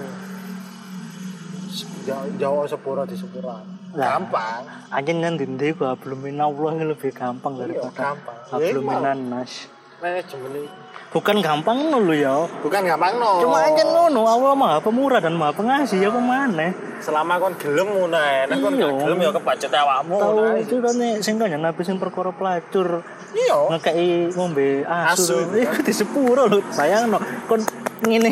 Jawa, 2.36 2.66
sepura 2.68 3.08
di 3.08 3.16
sepura. 3.16 3.64
Lah. 3.96 4.18
Gampang. 4.20 4.62
anjen 4.90 5.22
kan 5.22 5.38
dindi 5.38 5.72
gua 5.74 5.94
belum 5.94 6.26
ini 6.26 6.42
lebih 6.84 7.14
gampang 7.14 7.56
Iya, 7.56 7.62
daripada 7.70 8.14
gampang. 8.14 8.38
belum 8.60 8.86
minan 8.86 9.20
nas. 9.30 9.70
Manajemen 10.00 10.52
ini 10.56 10.70
Bukan 11.10 11.42
gampang 11.42 11.74
ngono 11.90 12.06
lho 12.06 12.14
ya. 12.14 12.36
bukan 12.62 12.86
gampang 12.86 13.18
no. 13.18 13.42
Cuma 13.42 13.66
anjen 13.66 13.90
ngono 13.90 14.30
Allah 14.30 14.54
Maha 14.54 14.78
Pemurah 14.78 15.18
dan 15.18 15.34
Maha 15.34 15.58
Pengasih 15.58 15.98
ya 15.98 16.14
ke 16.14 16.22
mana? 16.22 16.70
selama 17.02 17.42
kon 17.42 17.58
gelem 17.58 17.90
ngono 17.90 18.14
ae. 18.14 18.46
Nek 18.46 18.58
kon 18.62 18.78
Iya. 18.78 18.88
gelem 18.94 19.18
ya 19.18 19.32
kebacet 19.34 19.72
awakmu 19.74 20.14
ngono 20.14 20.22
Tahu 20.22 20.54
ae. 20.54 20.62
itu 20.62 20.76
kan 20.78 20.96
sing 21.26 21.36
kan 21.42 21.50
nabi 21.50 21.82
sing 21.82 21.98
perkara 21.98 22.30
pelacur 22.30 23.02
Iya. 23.34 23.58
ngekei 23.74 24.30
ngombe 24.38 24.86
Asu. 24.86 25.50
Iku 25.50 25.82
di 25.82 25.94
sepuro 25.98 26.46
lho. 26.46 26.62
Bayangno 26.78 27.18
kon 27.50 27.66
ngene. 28.06 28.30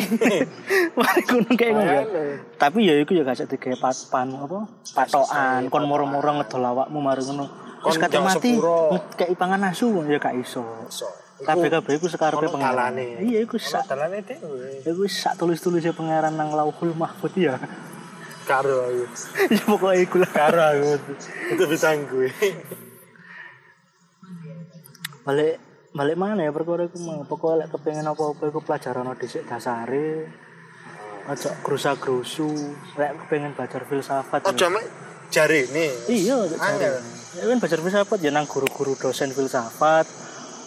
Mari 1.02 1.22
kono 1.26 1.50
kayak 1.50 1.74
ya. 1.74 1.82
Makane. 2.06 2.22
Tapi 2.62 2.78
ya 2.86 2.94
iku 3.02 3.10
ya 3.12 3.26
gak 3.26 3.42
digawe 3.42 3.74
pan 4.06 4.28
apa? 4.38 4.58
Patokan 4.94 5.66
kon 5.66 5.82
moro-moro 5.82 6.30
ngedol 6.38 6.62
awakmu 6.62 7.02
mari 7.02 7.26
ngono. 7.26 7.50
Kon 7.82 7.98
kate 7.98 8.22
mati 8.22 8.54
ngekei 8.54 9.34
pangan 9.34 9.66
asu 9.66 9.90
ya 10.06 10.22
gak 10.22 10.38
iso. 10.38 10.62
Iso. 10.86 11.10
Kabeh 11.38 11.70
kabeh 11.70 11.92
iku 12.02 12.06
sekarepe 12.10 12.50
pengaran. 12.50 12.98
Iya 12.98 13.38
iku 13.46 13.62
Sak 13.62 13.86
dalane 13.86 14.26
dhewe. 14.26 14.82
iku 14.82 15.06
sak 15.06 15.38
tulis-tulisnya 15.38 15.94
pangeran 15.94 16.34
nang 16.34 16.50
Lauhul 16.50 16.90
Mahfud 16.98 17.30
ya. 17.38 17.54
Karo 18.42 18.90
aku. 18.90 19.04
ya 19.54 19.62
pokoknya 19.62 20.02
iku 20.02 20.16
lah. 20.18 20.30
Karo 20.34 20.58
aku. 20.58 21.12
Itu 21.54 21.64
bisa 21.70 21.94
gue. 21.94 22.30
balik 25.28 25.60
balik 25.92 26.16
mana 26.16 26.40
ya 26.40 26.50
perkara 26.56 26.88
iku 26.88 26.96
mau 27.04 27.20
pokoknya 27.28 27.68
lek 27.68 27.68
kepengin 27.76 28.08
apa-apa 28.08 28.48
iku 28.48 28.64
pelajaran 28.64 29.12
dhisik 29.20 29.44
dasare 29.44 30.24
aja 31.28 31.52
grusa-grusu 31.60 32.48
lek 32.96 33.12
kepengin 33.24 33.52
belajar 33.52 33.84
filsafat. 33.84 34.48
Ojo 34.48 34.66
mek 34.72 34.84
jari 35.28 35.68
nih. 35.68 35.92
iya 36.08 36.36
ya 36.48 37.44
kan 37.44 37.56
belajar 37.60 37.78
filsafat 37.84 38.18
ya 38.24 38.32
nang 38.32 38.48
guru-guru 38.48 38.96
dosen 38.96 39.36
filsafat 39.36 40.08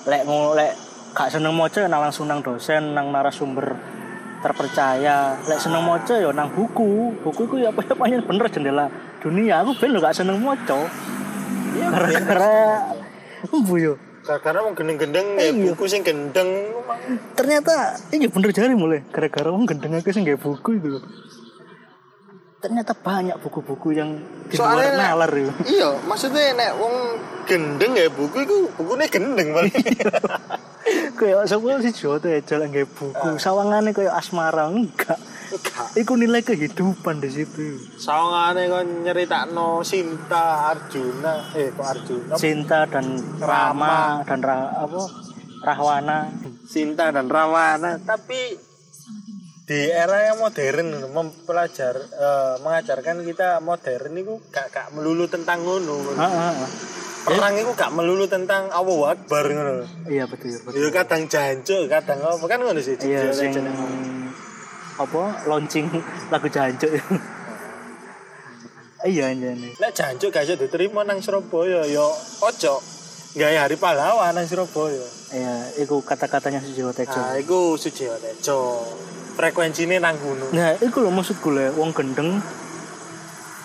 lek 0.08 0.22
ngo 0.26 0.56
lek 0.56 0.72
gak 1.12 1.30
seneng 1.30 1.54
maca 1.54 1.84
ya 1.84 1.88
nang 1.92 2.02
langsung 2.02 2.26
nang 2.26 2.40
dosen 2.40 2.96
nang 2.96 3.12
narasumber 3.12 3.76
terpercaya 4.42 5.38
lek 5.46 5.60
seneng 5.60 5.84
maca 5.84 6.16
ya 6.18 6.30
nang 6.32 6.50
buku 6.50 7.14
buku 7.22 7.42
itu 7.46 7.56
ya 7.62 7.70
apa 7.70 7.84
ya 7.84 7.94
paling 7.94 8.24
bener 8.26 8.46
jendela 8.50 8.86
dunia 9.22 9.62
aku 9.62 9.78
ben 9.78 9.98
gak 9.98 10.16
seneng 10.16 10.42
maca 10.42 10.88
Iya. 11.72 11.88
gara-gara 11.88 12.54
embu 13.48 13.76
yo 13.80 13.94
Karena 14.22 14.62
mau 14.62 14.76
gendeng-gendeng 14.76 15.28
ya 15.40 15.50
Iya. 15.50 15.72
buku 15.74 15.88
sing 15.88 16.04
gendeng. 16.04 16.68
ternyata 17.34 17.96
ini 18.12 18.28
bener 18.28 18.52
jari 18.54 18.76
mulai 18.76 19.02
gara-gara 19.10 19.50
wong 19.50 19.66
gendeng 19.66 19.98
aku 19.98 20.12
sing 20.12 20.28
gawe 20.28 20.38
buku 20.38 20.78
itu. 20.78 21.00
Ternyata 22.62 22.94
banyak 22.94 23.36
buku-buku 23.38 23.92
yang 23.92 24.22
Soalnya- 24.48 24.94
nalar 24.96 25.34
itu 25.34 25.50
Iya, 25.76 25.98
maksudnya 26.06 26.54
nek 26.54 26.78
wong 26.78 26.96
gendeng 27.44 27.92
ya 27.92 28.06
buku 28.08 28.38
iku 28.40 28.58
bukune 28.78 29.10
gendeng 29.10 29.50
paling. 29.52 29.74
kayak 31.18 31.46
semua 31.46 31.78
sih 31.78 31.90
Joto 31.92 32.26
ya 32.26 32.40
jalan 32.40 32.70
gawe 32.70 32.88
buku 32.88 33.30
sawangannya 33.36 33.92
kayak 33.92 34.14
asmara 34.14 34.68
enggak 34.68 35.18
Enggak. 35.52 36.00
Iku 36.00 36.16
nilai 36.16 36.40
kehidupan 36.40 37.20
di 37.20 37.28
situ. 37.28 37.76
Sawangane 38.00 38.72
kon 38.72 39.04
nyeritakno 39.04 39.84
Sinta 39.84 40.72
Arjuna, 40.72 41.52
eh 41.52 41.76
kok 41.76 41.84
Arjuna? 41.84 42.40
Cinta 42.40 42.88
dan 42.88 43.20
Rama 43.36 44.24
dan 44.24 44.40
Ra, 44.40 44.56
apa 44.80 45.12
Rahwana. 45.60 46.32
Sinta 46.64 47.12
dan 47.12 47.28
Rawana, 47.28 48.00
tapi 48.00 48.56
di 49.62 49.80
era 49.94 50.26
yang 50.26 50.42
modern 50.42 50.90
mempelajar 51.14 51.96
eh, 51.98 52.54
mengajarkan 52.66 53.22
kita 53.22 53.62
modern 53.62 54.14
itu 54.18 54.42
gak 54.50 54.74
gak 54.74 54.88
melulu 54.98 55.30
tentang 55.30 55.62
ngono. 55.62 56.18
Ah, 56.18 56.26
ah, 56.26 56.54
ah. 56.66 56.70
Perang 57.22 57.54
itu 57.54 57.72
gak 57.78 57.94
melulu 57.94 58.26
tentang 58.26 58.74
Allahu 58.74 59.06
Akbar 59.06 59.46
ngono. 59.54 59.86
Iya 60.10 60.26
betul 60.26 60.58
betul. 60.66 60.82
Ya 60.82 60.90
kadang 60.90 61.30
jancuk, 61.30 61.86
kadang 61.86 62.20
apa 62.26 62.46
kan 62.50 62.60
ngono 62.66 62.82
sih. 62.82 62.98
Iya 62.98 63.30
sing 63.30 63.54
apa 64.98 65.22
launching 65.46 65.88
lagu 66.34 66.48
jancuk. 66.50 66.92
iya 69.14 69.30
anjane. 69.30 69.78
Nek 69.78 69.92
jancuk 69.94 70.34
gak 70.34 70.50
iso 70.50 70.58
diterima 70.58 71.06
nang 71.06 71.22
Surabaya 71.22 71.86
ya 71.86 72.06
ojo 72.42 72.82
gawe 73.32 73.56
hari 73.64 73.76
pahlawan 73.80 74.36
nang 74.36 74.44
Surabaya. 74.44 75.06
Iya, 75.32 75.56
iku 75.88 76.04
kata-katanya 76.04 76.60
si 76.60 76.76
Jawa 76.76 76.92
Tejo. 76.92 77.16
Nah, 77.16 77.40
iku 77.40 77.80
Sujiwo 77.80 78.20
Tejo. 78.20 78.84
Frekuensine 79.40 80.04
nang 80.04 80.20
gunung. 80.20 80.52
Nah, 80.52 80.76
iku 80.84 81.00
lho 81.00 81.12
maksudku 81.16 81.56
le 81.56 81.72
wong 81.72 81.96
gendeng 81.96 82.44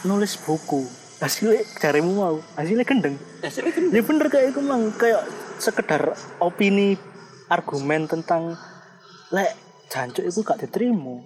nulis 0.06 0.38
buku. 0.38 0.86
Hasilnya 1.18 1.66
carimu 1.82 2.12
mau, 2.14 2.38
hasilnya 2.54 2.86
gendeng. 2.86 3.18
Ya 3.42 4.02
bener 4.04 4.26
kayak 4.30 4.54
iku 4.54 4.62
mang 4.62 4.94
kayak 4.94 5.26
sekedar 5.58 6.14
opini 6.38 6.94
argumen 7.50 8.06
tentang 8.06 8.54
lek 9.34 9.50
jancuk 9.90 10.22
iku 10.22 10.46
gak 10.46 10.62
diterima. 10.62 11.18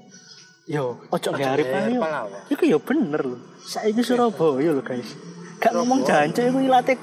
Yo, 0.64 1.02
ojo 1.12 1.28
pahlawan. 1.36 2.00
pahlawan. 2.00 2.40
Iku 2.48 2.64
ya 2.64 2.78
bener 2.80 3.20
lho. 3.20 3.36
Saiki 3.60 4.00
Surabaya 4.00 4.72
lho 4.72 4.80
guys. 4.80 5.12
Gak 5.60 5.76
ngomong 5.76 6.08
jancuk 6.08 6.48
iku 6.48 6.58
ilate 6.64 6.96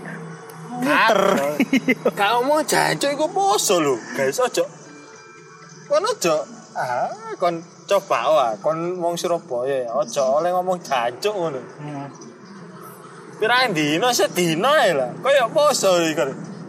muter. 0.81 1.19
Kau 2.19 2.45
mau 2.45 2.61
jancuk 2.61 3.09
iku 3.13 3.25
poso 3.29 3.81
lho, 3.81 3.95
guys 4.13 4.37
ojo. 4.37 4.63
Kon 5.89 6.03
ojo. 6.03 6.35
Ah, 6.77 7.09
kon 7.41 7.57
coba 7.89 8.19
wae 8.29 8.53
kon 8.61 9.01
wong 9.01 9.17
Surabaya 9.17 9.89
ojo 9.97 10.43
oleh 10.43 10.53
ngomong 10.53 10.77
jancuk 10.83 11.33
ngono. 11.33 11.61
Hmm. 11.81 12.05
Pirang 13.37 13.73
dino 13.73 14.09
sedino 14.13 14.69
ae 14.73 14.93
lah. 14.93 15.13
Kaya 15.21 15.49
poso 15.49 15.97
iki. 16.01 16.21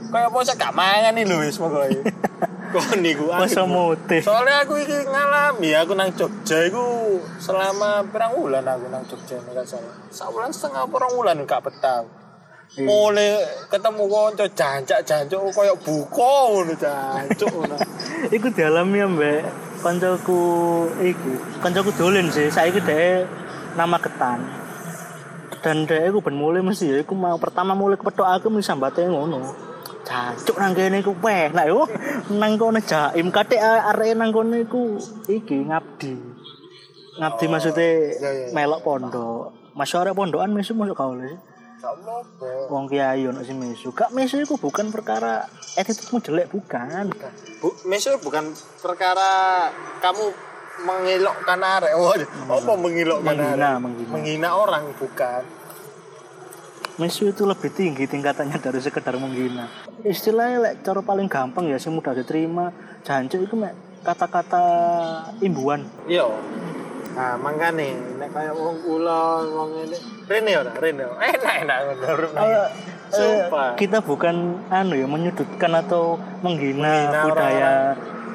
Kaya 0.08 0.28
poso 0.32 0.52
gak 0.56 0.72
mangan 0.72 1.16
iki 1.16 1.28
lho 1.28 1.44
wis 1.44 1.60
pokoke. 1.60 2.00
Kon 2.68 3.00
niku 3.00 3.32
Masa 3.32 3.64
motif. 3.64 4.28
Soalnya 4.28 4.60
aku 4.60 4.76
iki 4.76 4.92
ngalami, 5.08 5.72
aku 5.72 5.96
nang 5.96 6.12
Jogja 6.12 6.68
iku 6.68 7.16
selama 7.40 8.04
pirang 8.12 8.36
wulan 8.36 8.60
aku 8.60 8.92
nang 8.92 9.00
Jogja 9.08 9.40
nek 9.40 9.64
salah. 9.64 9.96
Sabulan 10.12 10.52
setengah 10.52 10.84
pirang 10.92 11.16
wulan 11.16 11.48
gak. 11.48 11.64
Iya. 12.76 12.84
Mulai 12.84 13.30
ketemu 13.72 14.04
konco 14.12 14.44
jancak-jancuk 14.44 15.40
koyo 15.56 15.74
buko 15.80 16.32
ngono 16.52 16.74
jancuk 16.76 17.48
ngono. 17.48 17.76
Iku 18.36 18.52
dialami 18.52 18.98
ambek 19.00 19.40
kancaku 19.80 20.40
iku. 21.00 21.32
Kancaku 21.64 21.90
dolen 21.96 22.28
sih. 22.28 22.52
Saiki 22.52 22.84
dhek 22.84 23.24
nama 23.72 23.96
Ketan. 23.96 24.44
Dan 25.64 25.88
dhek 25.88 26.12
iku 26.12 26.20
ben 26.20 26.36
mulai 26.36 26.60
mesti 26.60 26.92
ya 26.92 27.00
iku 27.00 27.16
mau 27.16 27.40
pertama 27.40 27.72
mulai 27.72 27.96
kepethuk 27.96 28.28
aku 28.28 28.52
mesti 28.52 28.68
sambate 28.68 29.08
ngono. 29.08 29.40
Jancuk 30.04 30.60
nang 30.60 30.76
kene 30.76 31.00
iku 31.00 31.16
peh. 31.16 31.48
Nah 31.56 31.64
yo 31.64 31.88
nang 32.36 32.60
kono 32.60 32.84
jaim 32.84 33.32
kathek 33.32 33.64
arek 33.64 34.12
nang 34.12 34.28
kono 34.28 34.60
iku 34.60 35.00
iki 35.24 35.72
ngabdi. 35.72 36.14
Ngabdi 37.18 37.44
maksudnya 37.48 37.88
iya, 38.12 38.30
iya. 38.30 38.46
melok 38.52 38.84
pondok. 38.84 39.72
Masuk 39.72 40.04
arek 40.04 40.14
pondokan 40.14 40.52
mesu 40.52 40.76
masuk 40.76 41.00
sih. 41.24 41.57
Gak. 41.78 41.94
Wong 42.74 42.90
kiai 42.90 43.22
ono 43.30 43.46
sing 43.46 43.54
mesu. 43.62 43.94
Gak 43.94 44.10
mesu 44.10 44.42
iku 44.42 44.58
bukan 44.58 44.90
perkara 44.90 45.46
attitude 45.78 46.26
jelek 46.26 46.50
bukan. 46.50 47.06
Bu, 47.62 47.70
mesur 47.86 48.18
bukan 48.18 48.50
perkara 48.82 49.66
kamu 50.02 50.26
mengelokkan 50.82 51.58
arek. 51.62 51.92
Oh, 51.94 52.10
apa 52.50 52.72
mengelokkan 52.74 53.34
Menghina, 53.34 53.78
arek? 53.78 53.82
menghina. 53.82 54.10
Menghina 54.10 54.48
orang 54.58 54.90
bukan. 54.98 55.42
Mesu 56.98 57.30
itu 57.30 57.46
lebih 57.46 57.70
tinggi 57.70 58.10
tingkatannya 58.10 58.58
dari 58.58 58.82
sekedar 58.82 59.14
menghina. 59.14 59.70
Istilahnya 60.02 60.58
lek 60.58 60.74
cara 60.82 60.98
paling 60.98 61.30
gampang 61.30 61.70
ya 61.70 61.78
sih 61.78 61.94
mudah 61.94 62.10
diterima. 62.10 62.74
Jancuk 63.06 63.46
itu 63.46 63.54
mek 63.54 63.74
kata-kata 64.02 64.64
imbuan. 65.46 65.86
Iya. 66.10 66.26
Nah, 67.18 67.34
makanya 67.34 67.98
nek 68.22 68.30
kaya 68.30 68.54
wong 68.54 68.78
kula 68.86 69.42
wong 69.42 69.70
ini 69.90 69.98
rene 70.30 70.52
ora 70.54 70.70
rene. 70.78 71.02
Enak 71.18 71.54
enak 71.66 71.78
bener. 71.90 72.18
Eh, 72.30 72.46
eh, 72.46 72.66
Sumpah. 73.10 73.74
kita 73.74 73.98
bukan 73.98 74.54
anu 74.70 74.94
ya 74.94 75.10
menyudutkan 75.10 75.72
atau 75.82 76.14
menghina, 76.46 77.10
Menghina 77.10 77.20
budaya 77.26 77.72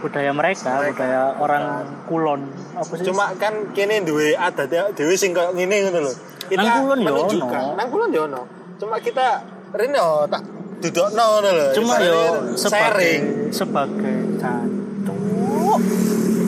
budaya 0.03 0.31
mereka, 0.35 0.83
budaya 0.83 1.21
orang 1.39 1.65
kulon 2.11 2.41
apa 2.75 2.91
sih 2.99 3.07
Cuma 3.07 3.31
kan 3.39 3.71
kene 3.71 4.03
duwe 4.03 4.35
adat 4.35 4.67
dhewe 4.99 5.15
sing 5.15 5.31
koyo 5.31 5.55
ngene 5.55 5.87
ngono 5.87 5.99
lho. 6.03 6.13
Kita 6.51 6.59
Nang 6.59 6.83
kulon 6.83 6.99
yo 6.99 7.07
menunjukkan. 7.07 7.61
ono. 7.63 7.77
Nang 7.79 7.87
kulon 7.87 8.09
yo 8.11 8.21
ono. 8.27 8.41
Cuma 8.75 8.99
kita 8.99 9.27
rene 9.71 9.99
tak 10.27 10.43
dudukno 10.83 11.23
ngono 11.39 11.49
lho. 11.55 11.67
cuma 11.71 11.95
yo 12.03 12.19
sharing. 12.59 13.47
sebagai 13.55 13.55
sebagai 13.55 14.17
jancuk 14.43 15.79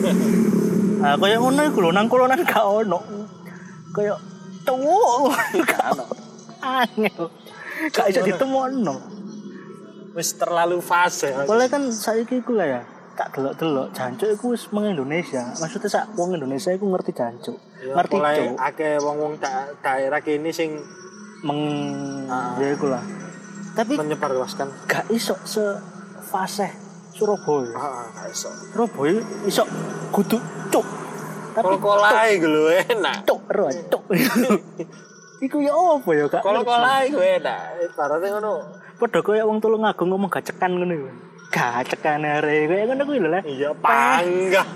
ah 1.02 1.14
kayak 1.14 1.38
ngono 1.38 1.60
iku 1.62 1.78
lho 1.80 1.90
nang 1.90 2.06
kulonan 2.06 2.40
gak 2.42 2.64
ono 2.64 2.98
kayak 3.92 4.18
tuh 4.62 5.28
gak 5.62 5.84
ono 5.92 6.04
angel 6.60 7.24
gak 7.90 8.06
iso 8.08 8.20
ditemokno 8.22 8.96
wis 10.12 10.32
terlalu 10.32 10.80
fase. 10.80 11.28
Boleh 11.44 11.68
kan 11.68 11.92
saiki 11.92 12.40
iku 12.40 12.56
lah 12.56 12.64
ya 12.66 12.82
tak 13.12 13.32
delok-delok 13.32 13.92
jancuk 13.92 14.28
iku 14.30 14.52
wis 14.52 14.64
meng 14.68 14.88
Indonesia. 14.88 15.52
Maksudnya 15.52 15.88
sak 15.88 16.16
wong 16.16 16.32
Indonesia 16.32 16.72
iku 16.72 16.88
ngerti 16.88 17.12
jancuk 17.12 17.56
Ya, 17.76 17.92
ngerti 17.92 18.16
cuk. 18.16 18.56
akeh 18.56 18.96
wong-wong 18.96 19.36
da- 19.36 19.72
daerah 19.76 20.20
kene 20.20 20.48
sing 20.48 20.80
meng 21.40 21.60
Ah. 22.28 22.56
ya 22.56 22.72
iku 22.72 22.88
lah. 22.88 23.04
Tapi 23.76 23.92
menyebarluaskan. 23.94 24.88
gak 24.88 25.04
iso 25.12 25.36
se 25.44 25.60
fase 26.22 26.72
Surabaya. 27.12 27.72
Heeh, 27.72 28.04
gak 28.12 28.28
iso. 28.28 28.48
Surabaya 28.72 29.20
iso 29.44 29.64
kudu 30.10 30.36
cuk 30.76 30.86
tapi 31.56 31.72
iku 32.36 32.46
lho 32.46 32.68
enak. 32.68 33.16
cuk 33.24 33.40
ro 33.48 33.66
cuk 33.88 34.02
iku 35.46 35.56
ya 35.60 35.72
apa 35.72 36.10
ya 36.12 36.24
kak 36.28 36.40
Kol-kolai 36.40 37.08
iku 37.08 37.20
enak. 37.20 37.60
Ibaratnya 37.82 38.28
ngono. 38.36 38.52
padha 38.96 39.20
kaya 39.20 39.44
wong 39.44 39.60
tulung 39.60 39.84
agung 39.84 40.08
ngomong 40.08 40.28
gacekan 40.28 40.72
ngono 40.72 41.12
gacekan 41.46 42.24
are 42.24 42.56
kaya 42.64 42.84
ngono 42.84 43.02
kuwi 43.04 43.20
lho 43.20 43.28
lah 43.28 43.42
Iya 43.44 43.70
panggah. 43.72 44.66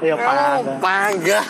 Iya, 0.00 0.14
panggah. 0.14 0.76
Panggah. 0.80 1.44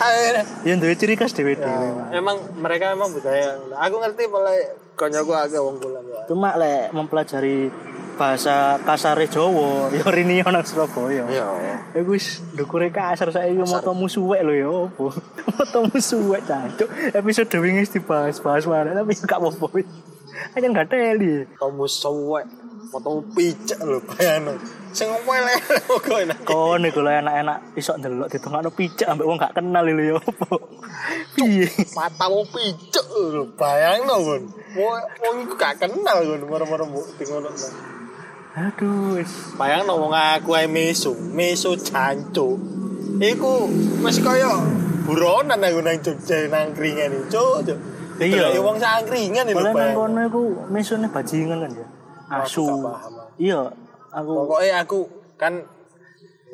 yang 0.63 0.79
duwe 0.79 0.95
ciri 0.95 1.15
khas 1.15 1.31
dhewe-dhewe 1.31 1.87
Ya, 2.11 2.19
emang 2.19 2.39
mereka 2.55 2.91
emang 2.91 3.11
budaya. 3.11 3.55
Aku 3.79 3.95
ngerti 3.99 4.27
mulai 4.27 4.59
konyoku 4.95 5.31
agak 5.31 5.59
wong 5.59 5.79
kulon 5.79 6.03
ya. 6.05 6.21
cuma 6.25 6.55
lek 6.55 6.91
mempelajari 6.91 7.67
bahasa 8.13 8.77
kasare 8.85 9.25
Jawa 9.27 9.87
ya 9.97 10.05
rini 10.09 10.39
nang 10.45 10.61
Surabaya 10.63 11.25
Iya. 11.27 11.47
Iku 11.97 12.13
wis 12.17 12.41
ndukure 12.53 12.89
kasar 12.89 13.29
saiki 13.29 13.61
motomu 13.61 14.09
suwek 14.09 14.41
lho 14.41 14.53
ya 14.53 14.69
opo. 14.69 15.13
motomu 15.57 15.97
suwek 16.01 16.41
cancuk. 16.45 16.89
Episode 17.13 17.53
wingi 17.61 17.85
wis 17.85 17.93
dibahas-bahas 17.93 18.65
mana 18.65 18.97
tapi 18.97 19.13
gak 19.17 19.37
apa-apa. 19.37 19.81
Aja 20.57 20.67
gak 20.73 20.89
teli. 20.89 21.45
Kamu 21.57 21.85
suwek. 21.85 22.45
Motomu 22.93 23.21
picek 23.33 23.77
lho 23.81 24.01
bayangno. 24.05 24.53
Sing 24.93 25.09
ngomel 25.09 25.49
kok 26.05 26.17
enak. 26.21 26.37
Kon 26.45 26.85
iku 26.85 27.01
lho 27.01 27.09
enak-enak 27.09 27.73
iso 27.77 27.97
ndelok 27.97 28.29
ditengokno 28.29 28.69
picek 28.73 29.09
ambek 29.09 29.25
wong 29.25 29.37
gak 29.41 29.53
kenal 29.57 29.85
lho 29.85 30.01
ya 30.01 30.15
opo. 30.21 30.69
Piye? 31.33 31.65
Matamu 31.97 32.45
picek 32.49 33.05
lho 33.09 33.49
bayangno 33.57 34.15
kon. 34.21 34.43
Wong 34.77 35.35
iku 35.45 35.53
gak 35.57 35.81
kenal 35.81 36.21
kon 36.25 36.41
moro-moro 36.45 36.85
mbok 36.89 37.05
ngono. 37.21 37.49
Aduh 38.53 39.17
wis. 39.17 39.57
Bayangno 39.57 39.97
wong 39.97 40.13
aku 40.13 40.53
ae 40.53 40.69
mesu, 40.69 41.17
mesu 41.33 41.73
jancuk. 41.73 42.61
Iku 43.17 43.65
wis 44.05 44.21
kaya 44.21 44.61
buronan 45.09 45.57
aku 45.57 45.81
nang 45.81 45.97
Jogja 46.05 46.45
nang 46.53 46.69
kringan 46.77 47.09
iki, 47.13 47.33
cuk. 47.33 47.77
Iya. 48.21 48.53
Wong 48.61 48.77
sangkringan 48.77 49.49
lho 49.49 49.57
Boleh 49.57 49.73
nang 49.73 49.77
bayang. 49.77 49.97
kono 49.97 50.21
iku 50.29 50.41
mesune 50.69 51.07
bajingan 51.09 51.65
kan 51.65 51.71
ya. 51.73 51.87
Asu. 52.29 52.65
Iya, 53.41 53.73
aku 54.13 54.31
Pokoknya 54.45 54.85
aku 54.85 54.99
kan 55.33 55.53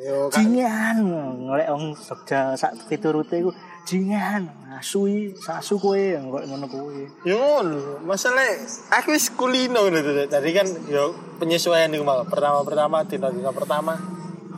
yo 0.00 0.32
kan 0.32 0.40
jingan 0.40 0.96
ngolek 1.04 1.68
wong 1.68 1.92
Jogja 1.92 2.56
sak 2.56 2.80
piturute 2.88 3.44
iku 3.44 3.52
jingan 3.84 4.48
asui 4.80 5.36
sasu 5.36 5.76
kowe 5.76 6.00
kok 6.00 6.44
ngono 6.48 6.66
kowe 6.66 6.96
yo. 7.28 7.60
Masalah 8.00 8.48
aku 8.96 9.12
wis 9.12 9.28
kulino. 9.36 9.84
Tadi 10.26 10.50
kan 10.56 10.66
yo 10.88 11.12
penyesuaian 11.36 11.92
iku 11.92 12.02
malah 12.02 12.24
pertama-pertama 12.24 13.04
dina-dina 13.04 13.52
pertama. 13.52 14.00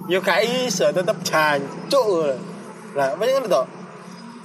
Yo 0.07 0.23
gak 0.23 0.47
iso 0.47 0.87
tetep 0.95 1.19
jancuk. 1.27 2.39
Lah, 2.95 3.19
apa 3.19 3.23
ngono 3.23 3.47
to? 3.51 3.63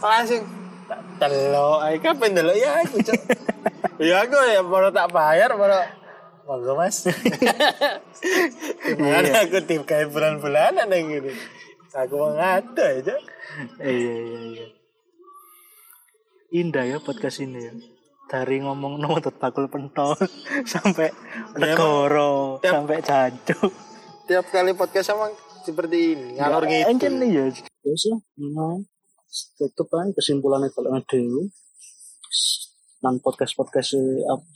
Langsung 0.02 0.42
tak 0.88 1.30
delok 1.30 1.84
ae 1.84 1.98
kapan 2.00 2.32
delok 2.38 2.56
ya 2.56 2.80
aku, 2.80 3.02
Cuk. 3.04 3.22
ya 4.08 4.24
aku 4.24 4.38
ya 4.48 4.62
baru 4.64 4.90
tak 4.94 5.10
bayar 5.12 5.52
baru 5.58 5.84
Monggo 6.48 6.80
mas 6.80 7.04
Gimana 8.88 9.44
aku 9.44 9.60
tim 9.68 9.84
kayak 9.84 10.16
bulan-bulanan 10.16 10.88
yang 10.88 11.12
gini 11.12 11.36
Aku 11.92 12.14
mau 12.16 12.32
ngado 12.32 12.80
aja 12.80 13.20
iya 13.84 14.16
iya 14.16 14.40
iya 14.54 14.77
indah 16.52 16.86
ya 16.88 16.98
podcast 17.04 17.44
ini 17.44 17.60
ya. 17.60 17.74
Dari 18.28 18.60
ngomong 18.64 18.98
nomor 19.02 19.24
bakul 19.40 19.72
pentol 19.72 20.16
sampai 20.74 21.12
negoro 21.56 22.60
Tiap- 22.60 22.74
sampai 22.84 22.98
jancuk. 23.04 23.72
Tiap 24.28 24.46
kali 24.52 24.76
podcast 24.76 25.16
emang 25.16 25.32
seperti 25.64 26.16
ini 26.16 26.36
Ngalor 26.36 26.68
gitu 26.68 26.88
Encen 26.92 27.14
nih 27.20 27.30
ya. 27.32 27.46
Terus 27.56 28.04
ya 28.12 28.18
memang 28.40 28.84
tutup 29.60 29.88
kan 29.92 30.12
kesimpulannya 30.12 30.72
kalau 30.72 30.92
ada 30.96 31.20
nang 32.98 33.22
podcast 33.22 33.54
podcast 33.54 33.94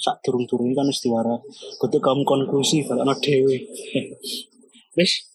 sak 0.01 0.19
durung 0.25 0.43
durung 0.49 0.75
kan 0.75 0.89
istiwara. 0.89 1.39
Ketika 1.79 2.11
kamu 2.11 2.27
konklusi 2.27 2.83
kalau 2.83 3.07
ada 3.07 3.15
dewi 3.23 3.63
wis 4.99 5.30